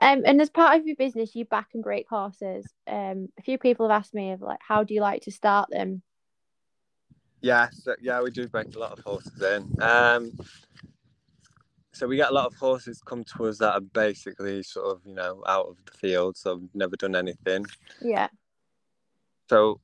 Um, 0.00 0.22
and 0.24 0.40
as 0.40 0.50
part 0.50 0.78
of 0.78 0.86
your 0.86 0.96
business, 0.96 1.34
you 1.34 1.44
back 1.44 1.68
and 1.74 1.82
break 1.82 2.08
horses. 2.08 2.66
Um, 2.86 3.28
a 3.38 3.42
few 3.42 3.58
people 3.58 3.88
have 3.88 4.00
asked 4.00 4.14
me 4.14 4.32
of 4.32 4.40
like, 4.40 4.60
how 4.66 4.84
do 4.84 4.94
you 4.94 5.00
like 5.00 5.22
to 5.22 5.32
start 5.32 5.68
them? 5.70 6.02
Yeah, 7.40 7.68
so, 7.72 7.94
yeah, 8.00 8.22
we 8.22 8.30
do 8.30 8.48
break 8.48 8.74
a 8.74 8.78
lot 8.78 8.98
of 8.98 9.04
horses 9.04 9.40
in. 9.42 9.82
Um, 9.82 10.32
so 11.94 12.06
we 12.08 12.16
get 12.16 12.30
a 12.30 12.34
lot 12.34 12.46
of 12.46 12.54
horses 12.56 13.00
come 13.06 13.22
to 13.36 13.46
us 13.46 13.58
that 13.58 13.72
are 13.72 13.80
basically 13.80 14.62
sort 14.62 14.86
of, 14.86 15.00
you 15.06 15.14
know, 15.14 15.42
out 15.46 15.66
of 15.66 15.76
the 15.86 15.92
field, 15.92 16.36
so 16.36 16.60
never 16.74 16.96
done 16.96 17.14
anything. 17.14 17.64
Yeah, 18.02 18.28
So, 19.48 19.80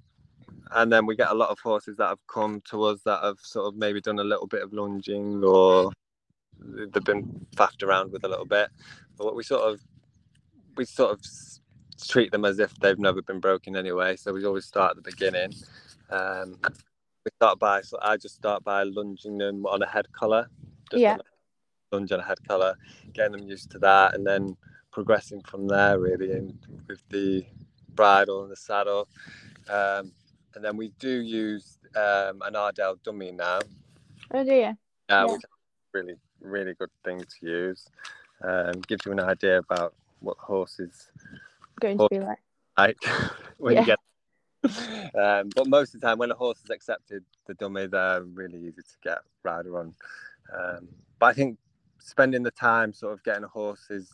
and 0.72 0.92
then 0.92 1.06
we 1.06 1.14
get 1.16 1.30
a 1.30 1.34
lot 1.34 1.50
of 1.50 1.58
horses 1.60 1.96
that 1.98 2.08
have 2.08 2.26
come 2.26 2.60
to 2.70 2.82
us 2.84 3.00
that 3.04 3.22
have 3.22 3.38
sort 3.40 3.66
of 3.68 3.76
maybe 3.76 4.00
done 4.00 4.18
a 4.18 4.24
little 4.24 4.46
bit 4.46 4.62
of 4.62 4.72
lunging 4.72 5.42
or 5.44 5.92
they've 6.58 7.04
been 7.04 7.46
faffed 7.56 7.82
around 7.82 8.12
with 8.12 8.24
a 8.24 8.28
little 8.28 8.44
bit. 8.44 8.68
But 9.16 9.34
we 9.36 9.42
sort 9.44 9.62
of, 9.62 9.80
we 10.76 10.84
sort 10.84 11.12
of 11.12 11.20
s- 11.20 11.60
treat 12.08 12.32
them 12.32 12.44
as 12.44 12.58
if 12.58 12.74
they've 12.80 12.98
never 12.98 13.22
been 13.22 13.40
broken 13.40 13.76
anyway. 13.76 14.16
So 14.16 14.32
we 14.32 14.44
always 14.44 14.66
start 14.66 14.90
at 14.90 14.96
the 14.96 15.10
beginning. 15.10 15.54
Um, 16.10 16.58
we 17.24 17.30
start 17.36 17.58
by, 17.58 17.82
so 17.82 17.98
I 18.02 18.16
just 18.16 18.34
start 18.34 18.64
by 18.64 18.82
lunging 18.82 19.38
them 19.38 19.64
on 19.66 19.82
a 19.82 19.86
head 19.86 20.10
collar. 20.12 20.48
Yeah. 20.92 21.18
Lunge 21.92 22.12
on 22.12 22.20
a 22.20 22.24
head 22.24 22.38
collar, 22.46 22.76
getting 23.12 23.32
them 23.32 23.48
used 23.48 23.70
to 23.72 23.78
that, 23.80 24.14
and 24.14 24.24
then 24.26 24.56
progressing 24.92 25.40
from 25.42 25.66
there 25.66 25.98
really, 25.98 26.32
and 26.32 26.56
with 26.88 27.02
the 27.10 27.44
bridle 27.94 28.42
and 28.42 28.50
the 28.50 28.56
saddle. 28.56 29.08
Um, 29.68 30.12
and 30.54 30.64
then 30.64 30.76
we 30.76 30.92
do 30.98 31.20
use 31.20 31.78
um, 31.96 32.42
an 32.42 32.54
Ardall 32.54 33.02
dummy 33.02 33.32
now. 33.32 33.60
Oh, 34.32 34.44
do 34.44 34.52
you? 34.52 34.76
Yeah, 35.08 35.24
which 35.24 35.38
is 35.38 35.44
a 35.44 35.98
really, 35.98 36.14
really 36.40 36.74
good 36.74 36.90
thing 37.04 37.20
to 37.20 37.46
use. 37.46 37.86
Um, 38.42 38.80
gives 38.86 39.04
you 39.04 39.12
an 39.12 39.20
idea 39.20 39.58
about 39.58 39.94
what 40.20 40.36
the 40.38 40.44
horse 40.44 40.78
is 40.78 41.08
Going 41.80 41.98
to 41.98 42.08
be 42.10 42.20
like. 42.20 42.38
like 42.78 42.96
when 43.58 43.74
Yeah. 43.74 43.80
you 43.80 43.86
get. 43.86 43.98
um, 45.18 45.48
but 45.56 45.66
most 45.66 45.94
of 45.94 46.00
the 46.00 46.06
time, 46.06 46.18
when 46.18 46.30
a 46.30 46.34
horse 46.34 46.60
has 46.60 46.70
accepted 46.70 47.24
the 47.46 47.54
dummy, 47.54 47.86
they're 47.86 48.22
really 48.22 48.58
easy 48.58 48.82
to 48.82 48.96
get 49.02 49.18
rider 49.42 49.78
on. 49.78 49.94
Um, 50.52 50.88
but 51.18 51.26
I 51.26 51.32
think 51.32 51.58
spending 52.00 52.42
the 52.42 52.50
time 52.50 52.92
sort 52.92 53.12
of 53.12 53.22
getting 53.24 53.44
a 53.44 53.48
horse's 53.48 54.10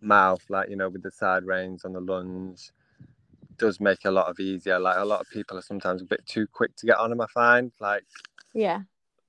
mouth, 0.00 0.42
like 0.48 0.68
you 0.68 0.76
know, 0.76 0.88
with 0.88 1.02
the 1.02 1.10
side 1.10 1.44
reins 1.44 1.84
on 1.84 1.92
the 1.92 2.00
lunge, 2.00 2.70
does 3.56 3.80
make 3.80 4.04
a 4.04 4.10
lot 4.10 4.28
of 4.28 4.38
easier. 4.38 4.78
Like 4.78 4.96
a 4.98 5.04
lot 5.04 5.20
of 5.20 5.28
people 5.30 5.58
are 5.58 5.62
sometimes 5.62 6.02
a 6.02 6.04
bit 6.06 6.24
too 6.26 6.46
quick 6.46 6.76
to 6.76 6.86
get 6.86 6.96
on 6.98 7.10
them. 7.10 7.20
I 7.20 7.26
find 7.26 7.72
like 7.80 8.04
Yeah. 8.54 8.82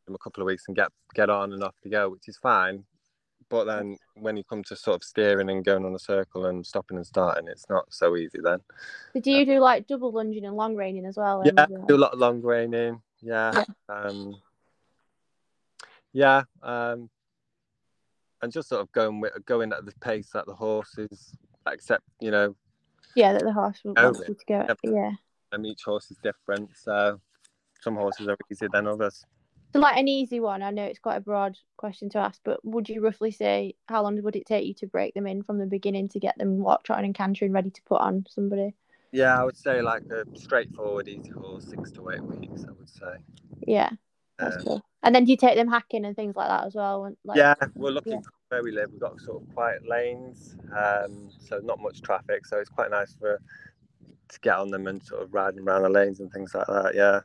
them 0.06 0.16
a 0.16 0.20
couple 0.20 0.42
of 0.42 0.48
weeks 0.48 0.66
and 0.68 0.76
get 0.76 0.92
get 1.14 1.30
on 1.30 1.54
and 1.54 1.64
off 1.64 1.76
you 1.84 1.92
go, 1.92 2.10
which 2.10 2.28
is 2.28 2.38
fine. 2.38 2.86
But 3.50 3.66
then 3.66 3.98
when 4.14 4.38
you 4.38 4.44
come 4.44 4.64
to 4.66 4.76
sort 4.76 4.98
of 4.98 5.04
steering 5.04 5.50
and 5.50 5.66
going 5.66 5.84
on 5.84 5.96
a 5.96 6.00
circle 6.00 6.46
and 6.46 6.64
stopping 6.64 6.98
and 6.98 7.08
starting, 7.08 7.48
it's 7.48 7.68
not 7.68 7.86
so 7.92 8.16
easy 8.16 8.38
then. 8.44 8.60
Do 9.20 9.32
you 9.32 9.44
do 9.44 9.60
like 9.60 9.88
double 9.88 10.12
lunging 10.12 10.46
and 10.46 10.56
long 10.56 10.76
reining 10.76 11.08
as 11.08 11.18
well? 11.18 11.42
Yeah, 11.44 11.54
uh, 11.58 11.66
do 11.88 11.96
a 11.96 11.98
lot 11.98 12.14
of 12.14 12.20
long 12.20 12.42
reining. 12.44 13.02
Yeah. 13.22 13.64
Um, 13.88 14.36
yeah. 16.14 16.44
Um, 16.62 17.10
and 18.42 18.52
just 18.52 18.70
sort 18.70 18.82
of 18.82 18.92
going 18.92 19.20
with 19.20 19.34
going 19.46 19.74
at 19.74 19.86
the 19.86 19.94
pace 20.02 20.30
that 20.34 20.46
the 20.46 20.56
horses 20.56 21.34
accept, 21.66 22.04
you 22.20 22.32
know, 22.32 22.56
yeah, 23.16 23.34
that 23.34 23.44
the 23.44 23.54
horse 23.54 23.80
will 23.84 23.94
Oh, 23.98 24.12
want 24.12 24.28
you 24.28 24.36
to 24.36 24.46
go. 24.46 24.76
Yeah. 24.84 25.12
and 25.52 25.66
each 25.66 25.84
horse 25.84 26.12
is 26.12 26.18
different. 26.24 26.70
So 26.78 27.20
some 27.82 27.96
horses 27.96 28.28
are 28.28 28.38
easier 28.52 28.70
than 28.72 28.88
others. 28.88 29.26
So 29.74 29.80
like 29.80 29.98
an 29.98 30.08
easy 30.08 30.40
one, 30.40 30.64
I 30.64 30.72
know 30.72 30.86
it's 30.86 31.00
quite 31.00 31.18
a 31.18 31.22
broad 31.22 31.58
question 31.78 32.10
to 32.12 32.18
ask, 32.18 32.42
but 32.44 32.64
would 32.66 32.90
you 32.90 33.02
roughly 33.02 33.32
say 33.32 33.76
how 33.88 34.02
long 34.02 34.22
would 34.22 34.36
it 34.36 34.48
take 34.48 34.66
you 34.66 34.74
to 34.76 34.88
break 34.88 35.14
them 35.14 35.28
in 35.28 35.44
from 35.44 35.60
the 35.60 35.68
beginning 35.68 36.10
to 36.10 36.20
get 36.20 36.38
them 36.38 36.58
walk 36.58 36.84
trotting 36.84 37.06
and 37.06 37.14
cantering 37.16 37.52
ready 37.52 37.70
to 37.70 37.82
put 37.84 38.02
on 38.02 38.26
somebody? 38.30 38.74
Yeah, 39.12 39.40
I 39.40 39.44
would 39.44 39.58
say 39.58 39.82
like 39.82 40.04
a 40.06 40.24
straightforward, 40.38 41.08
easy 41.08 41.30
horse, 41.32 41.66
six 41.66 41.92
to 41.92 42.10
eight 42.12 42.24
weeks, 42.24 42.64
I 42.68 42.72
would 42.72 42.90
say. 42.90 43.18
Yeah, 43.68 43.90
Um, 44.40 44.52
cool. 44.64 44.82
And 45.04 45.16
then 45.16 45.26
do 45.26 45.32
you 45.32 45.38
take 45.38 45.56
them 45.56 45.70
hacking 45.70 46.06
and 46.06 46.16
things 46.16 46.36
like 46.36 46.50
that 46.50 46.66
as 46.66 46.76
well? 46.76 47.14
Like, 47.24 47.38
yeah, 47.38 47.56
we're 47.76 47.92
lucky 47.92 48.12
yeah. 48.12 48.20
where 48.50 48.64
we 48.64 48.72
live. 48.72 48.92
We've 48.92 49.00
got 49.00 49.20
sort 49.22 49.42
of 49.42 49.54
quiet 49.54 49.88
lanes, 49.88 50.56
um, 50.78 51.30
so 51.40 51.60
not 51.60 51.80
much 51.80 52.02
traffic. 52.02 52.46
So 52.46 52.58
it's 52.58 52.70
quite 52.70 52.92
nice 52.92 53.16
for 53.20 53.40
to 54.30 54.40
get 54.42 54.58
on 54.58 54.70
them 54.70 54.88
and 54.88 55.02
sort 55.04 55.24
of 55.24 55.34
riding 55.34 55.62
around 55.62 55.84
the 55.84 55.90
lanes 55.90 56.20
and 56.20 56.32
things 56.32 56.54
like 56.54 56.68
that. 56.68 56.94
Yeah. 56.96 57.22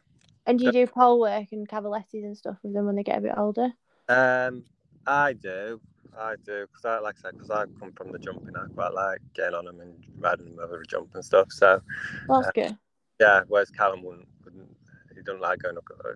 And 0.46 0.58
do 0.58 0.66
you 0.66 0.72
do 0.72 0.86
pole 0.86 1.20
work 1.20 1.48
and 1.52 1.68
cavalettis 1.68 2.24
and 2.24 2.36
stuff 2.36 2.56
with 2.62 2.74
them 2.74 2.86
when 2.86 2.96
they 2.96 3.02
get 3.02 3.18
a 3.18 3.22
bit 3.22 3.34
older? 3.36 3.72
Um, 4.08 4.64
I 5.06 5.32
do, 5.32 5.80
I 6.18 6.36
do, 6.44 6.66
because 6.66 6.84
I 6.84 6.98
like 6.98 7.16
I 7.18 7.22
said, 7.22 7.32
because 7.32 7.50
I 7.50 7.64
come 7.78 7.92
from 7.92 8.12
the 8.12 8.18
jumping. 8.18 8.54
I 8.56 8.66
quite 8.72 8.92
like 8.92 9.20
getting 9.34 9.54
on 9.54 9.64
them 9.64 9.80
and 9.80 9.94
riding 10.18 10.50
them 10.50 10.58
over 10.62 10.80
a 10.80 10.86
jump 10.86 11.10
and 11.14 11.24
stuff. 11.24 11.48
So 11.50 11.80
that's 12.28 12.50
good. 12.54 12.76
yeah, 13.20 13.42
whereas 13.48 13.70
Callum 13.70 14.02
wouldn't, 14.02 14.28
wouldn't 14.44 14.68
he 15.14 15.22
doesn't 15.22 15.40
like 15.40 15.60
going 15.60 15.76
up, 15.76 15.84
uh, 16.04 16.12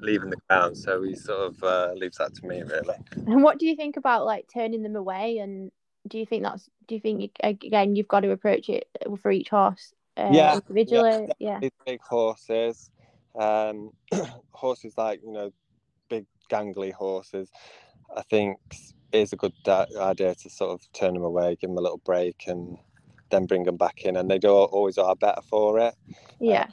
leaving 0.00 0.30
the 0.30 0.36
ground, 0.48 0.76
so 0.76 1.02
he 1.02 1.14
sort 1.14 1.48
of 1.48 1.62
uh, 1.62 1.92
leaves 1.94 2.18
that 2.18 2.34
to 2.36 2.46
me 2.46 2.62
really. 2.62 2.96
And 3.26 3.42
what 3.42 3.58
do 3.58 3.66
you 3.66 3.76
think 3.76 3.96
about 3.96 4.24
like 4.24 4.46
turning 4.52 4.82
them 4.82 4.96
away? 4.96 5.38
And 5.38 5.70
do 6.08 6.18
you 6.18 6.26
think 6.26 6.42
that's? 6.42 6.68
Do 6.86 6.94
you 6.94 7.00
think 7.00 7.30
again 7.42 7.96
you've 7.96 8.08
got 8.08 8.20
to 8.20 8.30
approach 8.30 8.68
it 8.68 8.88
for 9.20 9.30
each 9.30 9.50
horse 9.50 9.92
uh, 10.16 10.30
Yeah, 10.32 10.54
individually? 10.54 11.28
Yeah. 11.38 11.58
These 11.60 11.70
big 11.86 12.00
horses, 12.00 12.90
um, 13.38 13.90
horses 14.52 14.94
like 14.96 15.20
you 15.24 15.32
know, 15.32 15.52
big 16.08 16.26
gangly 16.50 16.92
horses. 16.92 17.50
I 18.16 18.22
think 18.22 18.58
is 19.12 19.32
a 19.32 19.36
good 19.36 19.52
idea 19.68 20.34
to 20.34 20.50
sort 20.50 20.70
of 20.70 20.92
turn 20.92 21.14
them 21.14 21.24
away, 21.24 21.56
give 21.60 21.70
them 21.70 21.78
a 21.78 21.80
little 21.80 22.00
break, 22.04 22.44
and 22.46 22.78
then 23.30 23.46
bring 23.46 23.64
them 23.64 23.76
back 23.76 24.04
in. 24.04 24.16
And 24.16 24.30
they 24.30 24.38
do 24.38 24.50
always 24.50 24.98
are 24.98 25.16
better 25.16 25.42
for 25.42 25.78
it. 25.78 25.94
Yeah. 26.40 26.66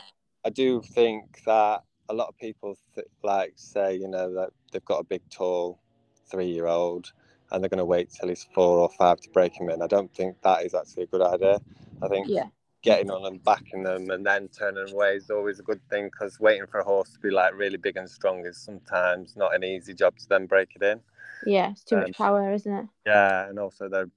I 0.45 0.49
do 0.49 0.81
think 0.81 1.43
that 1.45 1.83
a 2.09 2.13
lot 2.13 2.27
of 2.27 2.37
people 2.37 2.77
th- 2.95 3.07
like 3.23 3.53
say, 3.55 3.95
you 3.95 4.07
know, 4.07 4.33
that 4.33 4.51
they've 4.71 4.85
got 4.85 4.99
a 4.99 5.03
big, 5.03 5.21
tall 5.29 5.79
three-year-old, 6.29 7.11
and 7.51 7.63
they're 7.63 7.69
going 7.69 7.77
to 7.79 7.85
wait 7.85 8.09
till 8.11 8.29
he's 8.29 8.47
four 8.53 8.79
or 8.79 8.89
five 8.89 9.19
to 9.21 9.29
break 9.31 9.53
him 9.59 9.69
in. 9.69 9.81
I 9.81 9.87
don't 9.87 10.13
think 10.13 10.41
that 10.41 10.65
is 10.65 10.73
actually 10.73 11.03
a 11.03 11.07
good 11.07 11.21
idea. 11.21 11.61
I 12.01 12.07
think 12.07 12.27
Yeah. 12.29 12.47
getting 12.83 13.09
on 13.11 13.25
and 13.25 13.43
backing 13.43 13.83
them 13.83 14.09
and 14.11 14.25
then 14.25 14.47
turning 14.47 14.93
away 14.93 15.15
is 15.15 15.29
always 15.29 15.59
a 15.59 15.63
good 15.63 15.81
thing 15.89 16.05
because 16.05 16.39
waiting 16.39 16.65
for 16.67 16.79
a 16.79 16.83
horse 16.83 17.11
to 17.11 17.19
be 17.19 17.29
like 17.29 17.53
really 17.53 17.77
big 17.77 17.97
and 17.97 18.09
strong 18.09 18.45
is 18.45 18.57
sometimes 18.57 19.35
not 19.35 19.53
an 19.55 19.63
easy 19.63 19.93
job 19.93 20.15
to 20.17 20.27
then 20.29 20.45
break 20.45 20.69
it 20.75 20.83
in. 20.83 20.99
Yeah. 21.45 21.71
It's 21.71 21.83
too 21.83 21.95
Um, 21.95 22.03
much 22.03 22.17
power, 22.17 22.51
isn't 22.53 22.71
it? 22.71 22.85
Yeah, 23.05 23.49
and 23.49 23.59
also 23.59 23.89
they're 23.89 24.09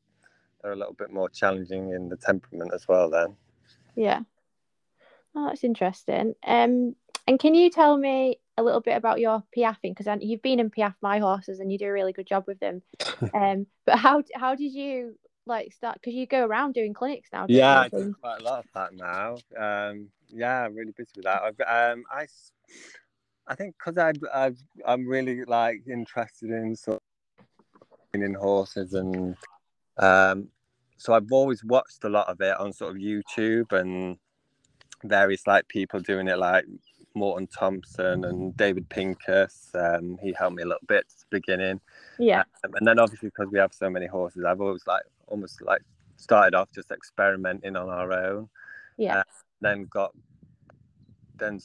they're 0.62 0.72
a 0.72 0.76
little 0.76 0.92
bit 0.94 1.10
more 1.10 1.28
challenging 1.30 1.90
in 1.90 2.08
the 2.08 2.16
temperament 2.16 2.72
as 2.74 2.86
well. 2.86 3.08
Then 3.10 3.36
Yeah. 3.96 4.20
Oh, 5.34 5.46
that's 5.46 5.64
interesting. 5.64 6.34
Um, 6.44 6.96
and 7.30 7.38
can 7.38 7.54
you 7.54 7.70
tell 7.70 7.96
me 7.96 8.40
a 8.58 8.62
little 8.64 8.80
bit 8.80 8.96
about 8.96 9.20
your 9.20 9.44
piaffing? 9.56 9.94
Because 9.94 10.08
you've 10.20 10.42
been 10.42 10.58
in 10.58 10.68
piaff 10.68 10.96
my 11.00 11.20
horses, 11.20 11.60
and 11.60 11.70
you 11.70 11.78
do 11.78 11.86
a 11.86 11.92
really 11.92 12.12
good 12.12 12.26
job 12.26 12.42
with 12.48 12.58
them. 12.58 12.82
um, 13.34 13.68
but 13.86 14.00
how 14.00 14.24
how 14.34 14.56
did 14.56 14.72
you 14.72 15.14
like 15.46 15.72
start? 15.72 15.94
Because 15.94 16.14
you 16.14 16.26
go 16.26 16.44
around 16.44 16.74
doing 16.74 16.92
clinics 16.92 17.30
now. 17.32 17.46
yeah, 17.48 17.82
I 17.82 17.88
do 17.88 18.12
quite 18.20 18.40
a 18.40 18.42
lot 18.42 18.64
of 18.64 18.64
that 18.74 18.94
now. 18.94 19.36
Um, 19.56 20.08
yeah, 20.26 20.64
I'm 20.64 20.74
really 20.74 20.90
busy 20.90 21.12
with 21.14 21.24
that. 21.26 21.40
I've 21.40 21.92
um, 21.92 22.02
I 22.10 22.26
I 23.46 23.54
think 23.54 23.76
because 23.78 23.96
I 23.96 24.12
I 24.34 24.50
I'm 24.84 25.06
really 25.06 25.44
like 25.44 25.82
interested 25.86 26.50
in 26.50 26.74
sort 26.74 27.00
of 27.38 28.20
in 28.20 28.34
horses 28.34 28.94
and 28.94 29.36
um, 29.98 30.48
so 30.96 31.12
I've 31.12 31.30
always 31.30 31.62
watched 31.62 32.02
a 32.02 32.08
lot 32.08 32.26
of 32.26 32.40
it 32.40 32.58
on 32.58 32.72
sort 32.72 32.90
of 32.90 32.96
YouTube 33.00 33.70
and 33.70 34.18
various 35.04 35.46
like 35.46 35.68
people 35.68 36.00
doing 36.00 36.26
it 36.26 36.36
like 36.36 36.64
Morten 37.14 37.46
Thomsen 37.48 38.28
and 38.28 38.56
David 38.56 38.88
Pincus. 38.88 39.70
Um, 39.74 40.18
he 40.22 40.32
helped 40.32 40.56
me 40.56 40.62
a 40.62 40.66
little 40.66 40.86
bit 40.86 41.06
at 41.08 41.08
the 41.08 41.26
beginning. 41.30 41.80
Yeah. 42.18 42.44
Um, 42.64 42.72
and 42.74 42.86
then 42.86 42.98
obviously 42.98 43.28
because 43.28 43.52
we 43.52 43.58
have 43.58 43.72
so 43.72 43.90
many 43.90 44.06
horses, 44.06 44.44
I've 44.44 44.60
always 44.60 44.86
like 44.86 45.02
almost 45.26 45.62
like 45.62 45.82
started 46.16 46.54
off 46.54 46.68
just 46.74 46.90
experimenting 46.90 47.76
on 47.76 47.88
our 47.88 48.12
own. 48.12 48.48
Yeah. 48.96 49.18
Uh, 49.18 49.24
then 49.60 49.86
got 49.90 50.12
then 51.36 51.60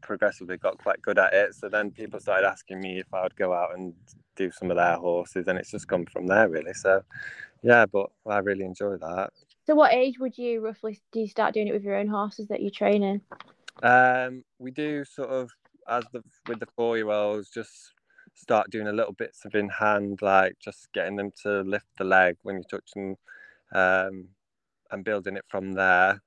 progressively 0.00 0.58
got 0.58 0.78
quite 0.78 1.00
good 1.02 1.18
at 1.18 1.32
it. 1.32 1.54
So 1.54 1.68
then 1.68 1.90
people 1.90 2.20
started 2.20 2.46
asking 2.46 2.80
me 2.80 2.98
if 2.98 3.12
I 3.12 3.22
would 3.22 3.36
go 3.36 3.52
out 3.52 3.74
and 3.74 3.94
do 4.36 4.50
some 4.50 4.70
of 4.70 4.76
their 4.76 4.96
horses, 4.96 5.48
and 5.48 5.58
it's 5.58 5.70
just 5.70 5.88
come 5.88 6.06
from 6.06 6.26
there 6.26 6.48
really. 6.48 6.74
So 6.74 7.02
yeah, 7.62 7.86
but 7.86 8.10
I 8.26 8.38
really 8.38 8.64
enjoy 8.64 8.96
that. 8.98 9.30
So, 9.66 9.74
what 9.74 9.94
age 9.94 10.18
would 10.18 10.36
you 10.36 10.60
roughly 10.60 11.00
do 11.10 11.20
you 11.20 11.28
start 11.28 11.54
doing 11.54 11.68
it 11.68 11.72
with 11.72 11.84
your 11.84 11.96
own 11.96 12.08
horses 12.08 12.48
that 12.48 12.60
you're 12.60 12.70
training? 12.70 13.22
Um, 13.82 14.44
we 14.58 14.70
do 14.70 15.04
sort 15.04 15.30
of 15.30 15.50
as 15.88 16.04
the 16.12 16.22
with 16.48 16.60
the 16.60 16.66
four 16.76 16.96
year 16.96 17.10
olds, 17.10 17.50
just 17.50 17.92
start 18.34 18.70
doing 18.70 18.88
a 18.88 18.92
little 18.92 19.12
bits 19.12 19.44
of 19.44 19.54
in 19.54 19.68
hand, 19.68 20.20
like 20.22 20.56
just 20.60 20.88
getting 20.92 21.16
them 21.16 21.30
to 21.42 21.60
lift 21.62 21.86
the 21.98 22.04
leg 22.04 22.36
when 22.42 22.56
you 22.56 22.64
touch 22.70 22.90
them, 22.94 23.16
um, 23.74 24.28
and 24.90 25.04
building 25.04 25.36
it 25.36 25.44
from 25.48 25.72
there. 25.72 26.20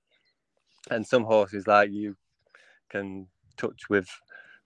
And 0.89 1.05
some 1.05 1.23
horses, 1.23 1.67
like 1.67 1.91
you, 1.91 2.15
can 2.89 3.27
touch 3.57 3.89
with 3.89 4.07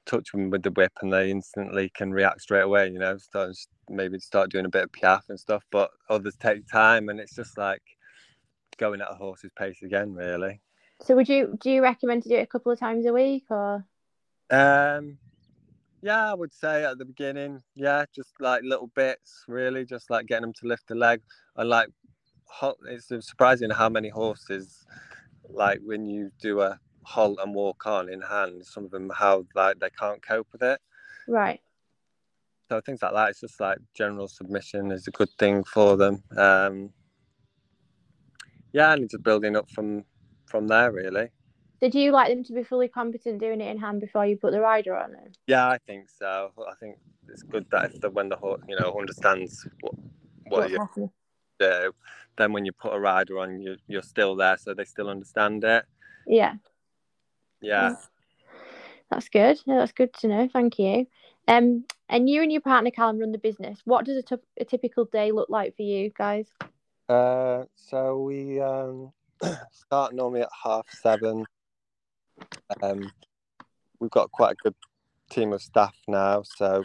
touch 0.05 0.31
them 0.31 0.49
with 0.49 0.63
the 0.63 0.71
whip, 0.71 0.93
and 1.01 1.13
they 1.13 1.31
instantly 1.31 1.89
can 1.95 2.11
react 2.11 2.41
straight 2.41 2.61
away. 2.61 2.89
You 2.89 2.99
know, 2.99 3.17
start 3.17 3.55
maybe 3.89 4.19
start 4.19 4.51
doing 4.51 4.65
a 4.65 4.69
bit 4.69 4.83
of 4.83 4.91
piaffe 4.91 5.29
and 5.29 5.39
stuff. 5.39 5.63
But 5.71 5.91
others 6.09 6.35
take 6.37 6.67
time, 6.67 7.09
and 7.09 7.19
it's 7.19 7.35
just 7.35 7.57
like 7.57 7.83
going 8.77 9.01
at 9.01 9.11
a 9.11 9.15
horse's 9.15 9.51
pace 9.57 9.81
again, 9.83 10.13
really. 10.13 10.61
So, 11.03 11.15
would 11.15 11.29
you 11.29 11.57
do 11.59 11.71
you 11.71 11.81
recommend 11.81 12.23
to 12.23 12.29
do 12.29 12.35
it 12.35 12.43
a 12.43 12.47
couple 12.47 12.71
of 12.71 12.79
times 12.79 13.05
a 13.05 13.13
week 13.13 13.45
or? 13.49 13.85
Um, 14.51 15.17
yeah, 16.01 16.31
I 16.31 16.33
would 16.33 16.53
say 16.53 16.83
at 16.83 16.97
the 16.97 17.05
beginning, 17.05 17.61
yeah, 17.75 18.05
just 18.13 18.33
like 18.39 18.63
little 18.63 18.87
bits, 18.87 19.45
really, 19.47 19.85
just 19.85 20.09
like 20.09 20.27
getting 20.27 20.41
them 20.43 20.53
to 20.53 20.67
lift 20.67 20.87
the 20.87 20.95
leg. 20.95 21.21
And 21.55 21.69
like, 21.69 21.89
it's 22.87 23.07
surprising 23.27 23.69
how 23.69 23.89
many 23.89 24.09
horses, 24.09 24.85
like 25.49 25.79
when 25.83 26.05
you 26.05 26.31
do 26.41 26.61
a 26.61 26.79
halt 27.03 27.39
and 27.41 27.55
walk 27.55 27.85
on 27.85 28.09
in 28.09 28.21
hand, 28.21 28.65
some 28.65 28.85
of 28.85 28.91
them 28.91 29.11
how 29.15 29.45
like 29.55 29.79
they 29.79 29.89
can't 29.89 30.21
cope 30.21 30.47
with 30.51 30.63
it. 30.63 30.79
Right. 31.27 31.61
So 32.69 32.79
things 32.81 33.01
like 33.01 33.13
that. 33.13 33.29
It's 33.29 33.41
just 33.41 33.59
like 33.59 33.79
general 33.93 34.27
submission 34.27 34.91
is 34.91 35.07
a 35.07 35.11
good 35.11 35.29
thing 35.37 35.63
for 35.63 35.97
them. 35.97 36.23
Um, 36.37 36.91
yeah, 38.73 38.93
and 38.93 39.09
just 39.09 39.23
building 39.23 39.55
up 39.55 39.69
from 39.69 40.05
from 40.51 40.67
there, 40.67 40.91
really. 40.91 41.29
Did 41.79 41.95
you 41.95 42.11
like 42.11 42.29
them 42.29 42.43
to 42.43 42.53
be 42.53 42.63
fully 42.63 42.87
competent 42.87 43.39
doing 43.39 43.59
it 43.61 43.71
in 43.71 43.79
hand 43.79 44.01
before 44.01 44.25
you 44.25 44.37
put 44.37 44.51
the 44.51 44.61
rider 44.61 44.95
on 44.95 45.13
them? 45.13 45.31
Yeah, 45.47 45.67
I 45.67 45.79
think 45.79 46.09
so. 46.09 46.51
I 46.69 46.75
think 46.79 46.97
it's 47.27 47.41
good 47.41 47.65
that 47.71 47.85
if 47.85 48.01
the 48.01 48.09
when 48.11 48.29
the 48.29 48.35
horse, 48.35 48.61
you 48.67 48.75
know, 48.75 48.95
understands 48.99 49.67
what 49.79 49.95
what 49.95 50.59
What's 50.61 50.71
you 50.71 50.77
happening? 50.77 51.09
do, 51.59 51.91
then 52.37 52.53
when 52.53 52.65
you 52.65 52.71
put 52.71 52.93
a 52.93 52.99
rider 52.99 53.39
on, 53.39 53.59
you 53.59 53.77
you're 53.87 54.03
still 54.03 54.35
there, 54.35 54.57
so 54.57 54.75
they 54.75 54.85
still 54.85 55.09
understand 55.09 55.63
it. 55.63 55.85
Yeah. 56.27 56.55
Yeah, 57.61 57.95
That's 59.11 59.29
good. 59.29 59.59
Yeah, 59.65 59.77
that's 59.77 59.91
good 59.91 60.13
to 60.15 60.27
know. 60.27 60.49
Thank 60.51 60.79
you. 60.79 61.05
Um, 61.47 61.85
and 62.09 62.27
you 62.27 62.41
and 62.41 62.51
your 62.51 62.61
partner 62.61 62.89
Callum 62.89 63.19
run 63.19 63.31
the 63.31 63.37
business. 63.37 63.81
What 63.85 64.05
does 64.05 64.17
a, 64.17 64.23
t- 64.23 64.43
a 64.59 64.65
typical 64.65 65.05
day 65.05 65.31
look 65.31 65.49
like 65.49 65.75
for 65.75 65.83
you 65.83 66.11
guys? 66.17 66.47
Uh, 67.07 67.65
so 67.75 68.19
we 68.19 68.59
um, 68.59 69.11
start 69.71 70.13
normally 70.13 70.41
at 70.41 70.49
half 70.63 70.85
seven. 70.89 71.45
Um, 72.81 73.11
we've 73.99 74.11
got 74.11 74.31
quite 74.31 74.53
a 74.53 74.63
good 74.63 74.75
team 75.29 75.53
of 75.53 75.61
staff 75.61 75.95
now. 76.07 76.43
So 76.43 76.83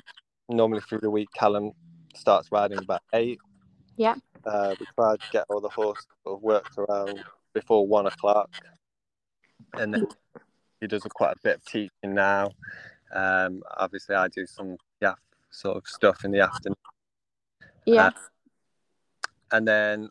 normally 0.49 0.81
through 0.81 1.01
the 1.01 1.11
week, 1.11 1.29
Callum 1.35 1.73
starts 2.15 2.51
riding 2.53 2.79
about 2.79 3.03
eight. 3.13 3.39
Yeah. 3.97 4.15
Uh, 4.45 4.75
we 4.79 4.87
try 4.95 5.17
to 5.17 5.27
get 5.33 5.47
all 5.49 5.61
the 5.61 5.69
horses 5.69 6.07
sort 6.23 6.37
of 6.37 6.43
worked 6.43 6.79
around 6.79 7.23
before 7.53 7.87
one 7.87 8.07
o'clock, 8.07 8.51
and 9.75 9.93
then 9.93 10.07
he 10.81 10.87
does 10.87 11.05
a 11.05 11.09
quite 11.09 11.33
a 11.33 11.41
bit 11.43 11.57
of 11.57 11.65
teaching 11.65 11.91
now. 12.15 12.51
Um, 13.15 13.63
obviously, 13.77 14.15
I 14.15 14.29
do 14.29 14.47
some 14.47 14.77
yeah 15.01 15.15
sort 15.51 15.79
of 15.79 15.87
stuff 15.87 16.25
in 16.25 16.31
the 16.31 16.41
afternoon. 16.41 16.77
Yeah. 17.87 18.09
Uh, 18.09 18.11
and 19.53 19.67
then 19.67 20.11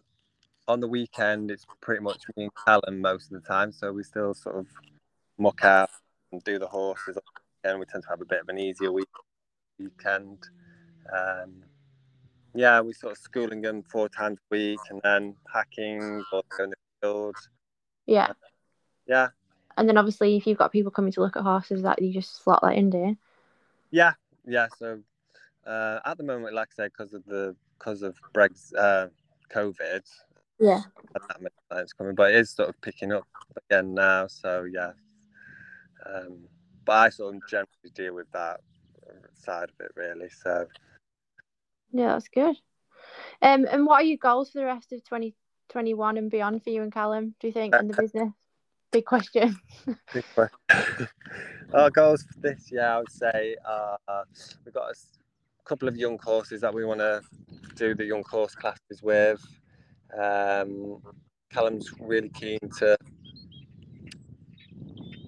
on 0.67 0.80
the 0.80 0.88
weekend, 0.88 1.51
it's 1.51 1.65
pretty 1.82 2.01
much 2.01 2.23
me 2.36 2.43
and 2.43 2.51
Callum 2.65 3.01
most 3.01 3.32
of 3.32 3.41
the 3.41 3.47
time. 3.47 3.71
So 3.71 3.91
we 3.91 4.04
still 4.04 4.34
sort 4.34 4.58
of 4.58 4.67
muck 5.38 5.63
out 5.63 5.89
and 6.32 6.43
do 6.43 6.60
the 6.60 6.67
horses. 6.67 7.17
And 7.63 7.80
we 7.80 7.86
tend 7.86 8.04
to 8.04 8.10
have 8.10 8.21
a 8.21 8.25
bit 8.25 8.41
of 8.41 8.49
an 8.49 8.58
easier 8.58 8.91
week 8.91 9.08
weekend. 9.80 10.39
Um, 11.12 11.63
yeah, 12.54 12.80
we 12.82 12.93
sort 12.93 13.13
of 13.13 13.17
schooling 13.17 13.62
them 13.62 13.84
four 13.84 14.08
times 14.08 14.39
a 14.39 14.56
week, 14.56 14.80
and 14.89 15.01
then 15.04 15.36
hacking 15.54 16.23
or 16.32 16.41
going 16.58 16.71
to 16.71 16.75
the 17.01 17.08
field. 17.08 17.36
yeah. 18.06 18.32
Yeah, 19.08 19.28
And 19.78 19.88
then 19.88 19.97
obviously, 19.97 20.36
if 20.36 20.47
you've 20.47 20.58
got 20.58 20.71
people 20.71 20.89
coming 20.91 21.12
to 21.12 21.21
look 21.21 21.36
at 21.36 21.43
horses, 21.43 21.84
that 21.84 22.01
you 22.01 22.12
just 22.12 22.43
slot 22.43 22.62
that 22.63 22.75
in, 22.75 22.89
do 22.89 22.97
you? 22.97 23.17
yeah, 23.91 24.13
yeah. 24.47 24.67
So 24.80 24.99
uh, 25.67 25.99
at 26.06 26.17
the 26.17 26.23
moment, 26.23 26.56
like 26.56 26.69
I 26.73 26.75
said, 26.75 26.91
because 26.97 27.13
of 27.13 27.23
the 27.25 27.56
because 27.78 28.01
of 28.01 28.17
Brexit, 28.34 28.73
uh, 28.78 29.08
COVID, 29.54 30.01
Yeah. 30.60 30.82
that 31.13 31.41
many 31.41 31.86
coming, 31.98 32.15
but 32.15 32.32
it 32.32 32.38
is 32.38 32.52
sort 32.52 32.70
of 32.70 32.80
picking 32.82 33.12
up 33.12 33.28
again 33.70 33.94
now. 33.94 34.28
So 34.28 34.65
yeah, 34.72 34.91
um, 36.06 36.39
but 36.86 36.94
I 36.94 37.10
sort 37.10 37.36
of 37.36 37.41
generally 37.50 37.91
deal 37.94 38.13
with 38.13 38.32
that 38.32 38.62
side 39.34 39.70
of 39.70 39.86
it 39.86 39.91
really. 39.96 40.30
So 40.30 40.68
Yeah, 41.91 42.13
that's 42.13 42.28
good. 42.30 42.56
Um, 43.41 43.65
and 43.70 43.86
what 43.86 44.02
are 44.02 44.06
your 44.06 44.18
goals 44.18 44.52
for 44.52 44.60
the 44.60 44.65
rest 44.65 44.91
of 44.91 45.04
2021 45.04 46.18
and 46.18 46.32
beyond 46.32 46.63
for 46.63 46.70
you 46.70 46.82
and 46.82 46.91
Callum, 46.91 47.36
do 47.39 47.48
you 47.48 47.54
think, 47.54 47.76
in 47.76 47.88
the 47.88 47.96
business? 47.96 48.32
Big 48.91 49.06
question. 49.06 49.56
big 50.13 50.24
question. 50.34 51.08
Our 51.74 51.89
goals 51.89 52.24
for 52.24 52.39
this 52.39 52.72
year, 52.72 52.86
I 52.86 53.00
would 53.00 53.12
say, 53.12 53.56
uh, 53.68 54.24
we've 54.63 54.74
got 54.74 54.91
a 54.91 54.96
couple 55.65 55.88
of 55.88 55.98
young 55.98 56.18
horses 56.24 56.62
that 56.62 56.74
we 56.74 56.86
want 56.86 57.00
to 57.00 57.22
do 57.76 57.94
the 57.96 58.06
young 58.06 58.24
horse 58.30 58.56
classes 58.56 59.02
with. 59.02 59.46
Um, 60.18 61.02
Callum's 61.52 61.91
really 62.00 62.30
keen 62.30 62.60
to. 62.80 62.98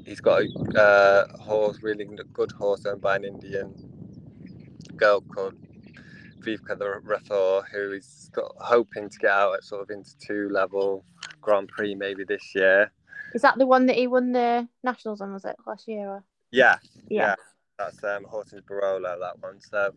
He's 0.06 0.22
got 0.22 0.42
a 0.42 0.80
uh, 0.80 1.38
horse, 1.38 1.80
really 1.82 2.08
good 2.34 2.52
horse 2.54 2.86
owned 2.86 3.02
by 3.02 3.18
an 3.18 3.26
Indian 3.26 3.74
girl 4.96 5.22
called 5.22 5.56
Vivka 6.40 6.78
the 6.78 7.02
Rathor, 7.06 7.64
who 7.72 7.92
is 7.92 8.30
got, 8.34 8.54
hoping 8.60 9.10
to 9.10 9.18
get 9.20 9.32
out 9.32 9.56
at 9.56 9.64
sort 9.64 9.82
of 9.82 9.90
into 9.90 10.18
two 10.18 10.50
level 10.50 11.04
Grand 11.42 11.68
Prix 11.68 11.96
maybe 11.96 12.24
this 12.24 12.56
year. 12.56 12.92
Is 13.34 13.42
that 13.42 13.58
the 13.58 13.68
one 13.68 13.86
that 13.88 13.98
he 13.98 14.08
won 14.08 14.32
the 14.32 14.68
nationals 14.84 15.22
on? 15.22 15.34
Was 15.34 15.46
it 15.46 15.58
last 15.66 15.88
year? 15.88 16.08
Or? 16.08 16.24
Yeah, 16.52 16.78
Yeah. 17.10 17.36
that's 17.78 18.04
um, 18.04 18.24
Horton's 18.24 18.62
Barolo, 18.62 19.20
that 19.20 19.40
one. 19.40 19.60
So, 19.60 19.92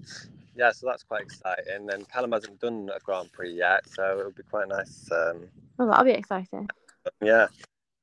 yeah, 0.60 0.72
so 0.72 0.86
that's 0.86 1.02
quite 1.02 1.22
exciting. 1.22 1.88
And 1.90 2.06
Callum 2.08 2.32
hasn't 2.32 2.60
done 2.60 2.90
a 2.94 3.00
Grand 3.00 3.32
Prix 3.32 3.52
yet, 3.54 3.88
so 3.88 4.18
it'll 4.18 4.32
be 4.32 4.42
quite 4.42 4.68
nice. 4.68 5.08
Um, 5.10 5.48
Oh, 5.78 5.86
that'll 5.88 6.04
be 6.04 6.10
exciting. 6.10 6.68
yeah. 7.22 7.46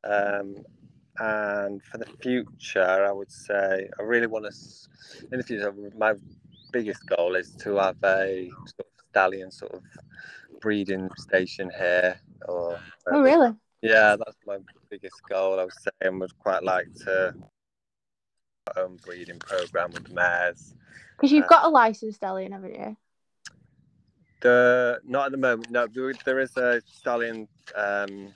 Um, 0.03 0.55
and 1.19 1.83
for 1.83 1.99
the 1.99 2.07
future, 2.23 3.05
I 3.09 3.11
would 3.11 3.31
say 3.31 3.87
I 3.99 4.01
really 4.01 4.25
want 4.27 4.45
to, 4.45 4.53
in 5.31 5.37
the 5.37 5.43
future, 5.43 5.71
my 5.95 6.13
biggest 6.71 7.05
goal 7.07 7.35
is 7.35 7.51
to 7.57 7.75
have 7.75 7.97
a 8.03 8.49
sort 8.65 8.87
of 8.87 9.05
stallion 9.11 9.51
sort 9.51 9.73
of 9.73 9.83
breeding 10.59 11.09
station 11.17 11.69
here. 11.77 12.19
Or 12.47 12.79
Oh, 13.11 13.21
really? 13.21 13.51
Yeah, 13.83 14.15
that's 14.15 14.37
my 14.47 14.57
biggest 14.89 15.21
goal. 15.29 15.59
I 15.59 15.65
would 15.65 15.73
say, 15.73 15.91
and 16.01 16.19
would 16.19 16.37
quite 16.39 16.63
like 16.63 16.91
to 17.05 17.35
own 18.77 18.97
breeding 19.05 19.39
program 19.39 19.91
with 19.91 20.11
mares. 20.11 20.73
Because 21.15 21.31
you've 21.31 21.45
Uh, 21.45 21.49
got 21.49 21.65
a 21.65 21.69
licensed 21.69 22.17
stallion, 22.17 22.51
haven't 22.51 22.75
you? 22.75 22.97
The 24.41 24.99
not 25.03 25.27
at 25.27 25.31
the 25.31 25.37
moment. 25.37 25.71
No, 25.71 25.87
there, 25.87 26.13
there 26.25 26.39
is 26.39 26.55
a 26.57 26.81
stallion 26.85 27.47
um, 27.75 28.33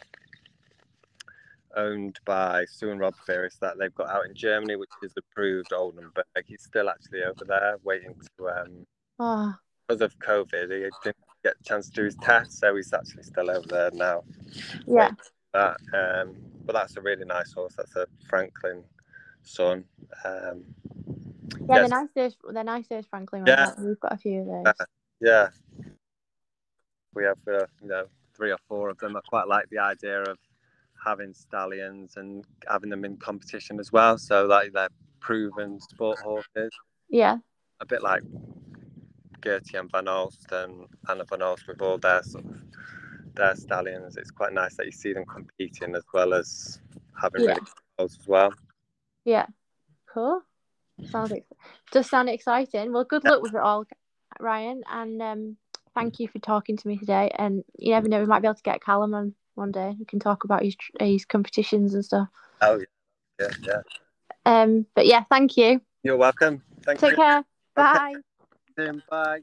owned 1.75 2.19
by 2.25 2.65
Sue 2.65 2.89
and 2.91 2.99
Rob 2.99 3.15
Ferris 3.25 3.57
that 3.61 3.77
they've 3.77 3.93
got 3.93 4.09
out 4.09 4.25
in 4.25 4.33
Germany, 4.33 4.75
which 4.75 4.89
is 5.03 5.13
approved 5.17 5.73
Oldenburg. 5.73 6.25
He's 6.45 6.63
still 6.63 6.89
actually 6.89 7.23
over 7.23 7.45
there 7.45 7.77
waiting 7.83 8.15
to 8.37 8.49
um, 8.49 8.85
Oh, 9.19 9.53
because 9.87 10.01
of 10.01 10.17
COVID. 10.19 10.71
He 10.71 10.89
didn't 11.03 11.17
get 11.43 11.55
a 11.59 11.63
chance 11.63 11.87
to 11.89 11.93
do 11.93 12.03
his 12.05 12.15
test, 12.15 12.59
so 12.59 12.75
he's 12.75 12.91
actually 12.93 13.23
still 13.23 13.49
over 13.51 13.67
there 13.67 13.91
now. 13.93 14.23
yeah. 14.87 15.11
That, 15.53 15.77
um, 15.93 16.35
but 16.65 16.73
that's 16.73 16.95
a 16.97 17.01
really 17.01 17.25
nice 17.25 17.51
horse. 17.53 17.75
That's 17.75 17.95
a 17.95 18.07
Franklin 18.29 18.83
son. 19.43 19.85
Um, 20.25 20.63
Yeah, 21.67 21.77
Yes. 21.77 21.89
they're 21.89 21.99
nice. 22.01 22.09
Those, 22.15 22.53
they're 22.53 22.63
nice. 22.63 22.87
Those 22.87 23.05
Franklin 23.05 23.43
Yeah. 23.47 23.73
We've 23.79 23.99
got 23.99 24.13
a 24.13 24.17
few 24.17 24.41
of 24.41 24.47
those. 24.47 24.73
Uh, 24.79 24.85
yeah, 25.19 25.49
we 27.13 27.23
have 27.23 27.37
uh, 27.47 27.65
you 27.81 27.87
know 27.87 28.05
three 28.33 28.51
or 28.51 28.57
four 28.67 28.89
of 28.89 28.97
them. 28.97 29.15
I 29.15 29.21
quite 29.27 29.47
like 29.47 29.69
the 29.69 29.79
idea 29.79 30.21
of 30.21 30.37
having 31.03 31.33
stallions 31.33 32.17
and 32.17 32.45
having 32.69 32.89
them 32.89 33.05
in 33.05 33.17
competition 33.17 33.79
as 33.79 33.91
well. 33.91 34.17
So 34.17 34.45
like 34.45 34.71
they're 34.73 34.89
proven 35.19 35.79
sport 35.79 36.19
horses, 36.19 36.71
Yeah, 37.09 37.37
a 37.79 37.85
bit 37.85 38.01
like 38.01 38.23
Gertjan 39.41 39.79
and 39.81 39.91
Van 39.91 40.07
Olst 40.07 40.51
and 40.51 40.87
Anna 41.09 41.25
Van 41.29 41.41
Olst 41.41 41.67
with 41.67 41.81
all 41.81 41.97
their 41.97 42.23
sort 42.23 42.45
of 42.45 42.61
their 43.35 43.55
stallions. 43.55 44.17
It's 44.17 44.31
quite 44.31 44.53
nice 44.53 44.75
that 44.75 44.85
you 44.85 44.91
see 44.91 45.13
them 45.13 45.25
competing 45.25 45.95
as 45.95 46.03
well 46.13 46.33
as 46.33 46.79
having 47.19 47.43
Yeah. 47.43 47.55
really 47.55 47.61
as 47.99 48.17
well. 48.27 48.53
Yeah. 49.25 49.47
Cool. 50.13 50.41
Sounds 51.11 51.31
ex- 51.31 51.45
does 51.91 52.09
sound 52.09 52.29
exciting. 52.29 52.93
Well, 52.93 53.03
good 53.03 53.23
luck 53.23 53.41
with 53.41 53.55
it 53.55 53.61
all, 53.61 53.85
Ryan, 54.39 54.83
and 54.89 55.21
um, 55.21 55.57
thank 55.95 56.19
you 56.19 56.27
for 56.27 56.39
talking 56.39 56.77
to 56.77 56.87
me 56.87 56.97
today. 56.97 57.31
And 57.37 57.63
you 57.77 57.91
never 57.91 58.07
know, 58.07 58.19
we 58.19 58.25
might 58.25 58.41
be 58.41 58.47
able 58.47 58.55
to 58.55 58.63
get 58.63 58.83
Callum 58.83 59.13
on 59.13 59.33
one 59.55 59.71
day. 59.71 59.95
We 59.97 60.05
can 60.05 60.19
talk 60.19 60.43
about 60.43 60.63
his 60.63 60.75
his 60.99 61.25
competitions 61.25 61.93
and 61.93 62.05
stuff. 62.05 62.29
Oh 62.61 62.79
yeah, 63.39 63.47
yeah, 63.47 63.49
yeah. 63.63 63.81
Um, 64.45 64.85
but 64.95 65.05
yeah, 65.05 65.23
thank 65.29 65.57
you. 65.57 65.81
You're 66.03 66.17
welcome. 66.17 66.63
Thank 66.83 66.99
Take 66.99 67.11
you. 67.11 67.17
care. 67.17 67.43
Bye. 67.75 68.21
Bye. 69.09 69.41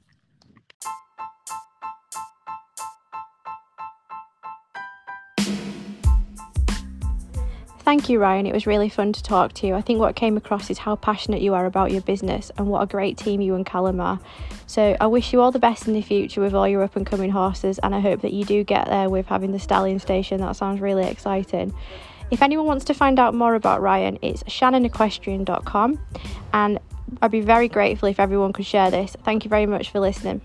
Thank 7.88 8.10
you, 8.10 8.18
Ryan. 8.18 8.44
It 8.44 8.52
was 8.52 8.66
really 8.66 8.90
fun 8.90 9.14
to 9.14 9.22
talk 9.22 9.54
to 9.54 9.66
you. 9.66 9.74
I 9.74 9.80
think 9.80 9.98
what 9.98 10.14
came 10.14 10.36
across 10.36 10.68
is 10.68 10.76
how 10.76 10.94
passionate 10.94 11.40
you 11.40 11.54
are 11.54 11.64
about 11.64 11.90
your 11.90 12.02
business 12.02 12.52
and 12.58 12.66
what 12.66 12.82
a 12.82 12.86
great 12.86 13.16
team 13.16 13.40
you 13.40 13.54
and 13.54 13.64
Callum 13.64 13.98
are. 13.98 14.20
So 14.66 14.94
I 15.00 15.06
wish 15.06 15.32
you 15.32 15.40
all 15.40 15.50
the 15.50 15.58
best 15.58 15.88
in 15.88 15.94
the 15.94 16.02
future 16.02 16.42
with 16.42 16.52
all 16.52 16.68
your 16.68 16.82
up 16.82 16.96
and 16.96 17.06
coming 17.06 17.30
horses, 17.30 17.78
and 17.78 17.94
I 17.94 18.00
hope 18.00 18.20
that 18.20 18.34
you 18.34 18.44
do 18.44 18.62
get 18.62 18.88
there 18.88 19.08
with 19.08 19.28
having 19.28 19.52
the 19.52 19.58
stallion 19.58 20.00
station. 20.00 20.42
That 20.42 20.54
sounds 20.54 20.82
really 20.82 21.06
exciting. 21.06 21.72
If 22.30 22.42
anyone 22.42 22.66
wants 22.66 22.84
to 22.84 22.92
find 22.92 23.18
out 23.18 23.32
more 23.34 23.54
about 23.54 23.80
Ryan, 23.80 24.18
it's 24.20 24.42
shannonequestrian.com, 24.42 25.98
and 26.52 26.78
I'd 27.22 27.30
be 27.30 27.40
very 27.40 27.68
grateful 27.68 28.10
if 28.10 28.20
everyone 28.20 28.52
could 28.52 28.66
share 28.66 28.90
this. 28.90 29.16
Thank 29.24 29.44
you 29.44 29.48
very 29.48 29.64
much 29.64 29.88
for 29.88 29.98
listening. 29.98 30.42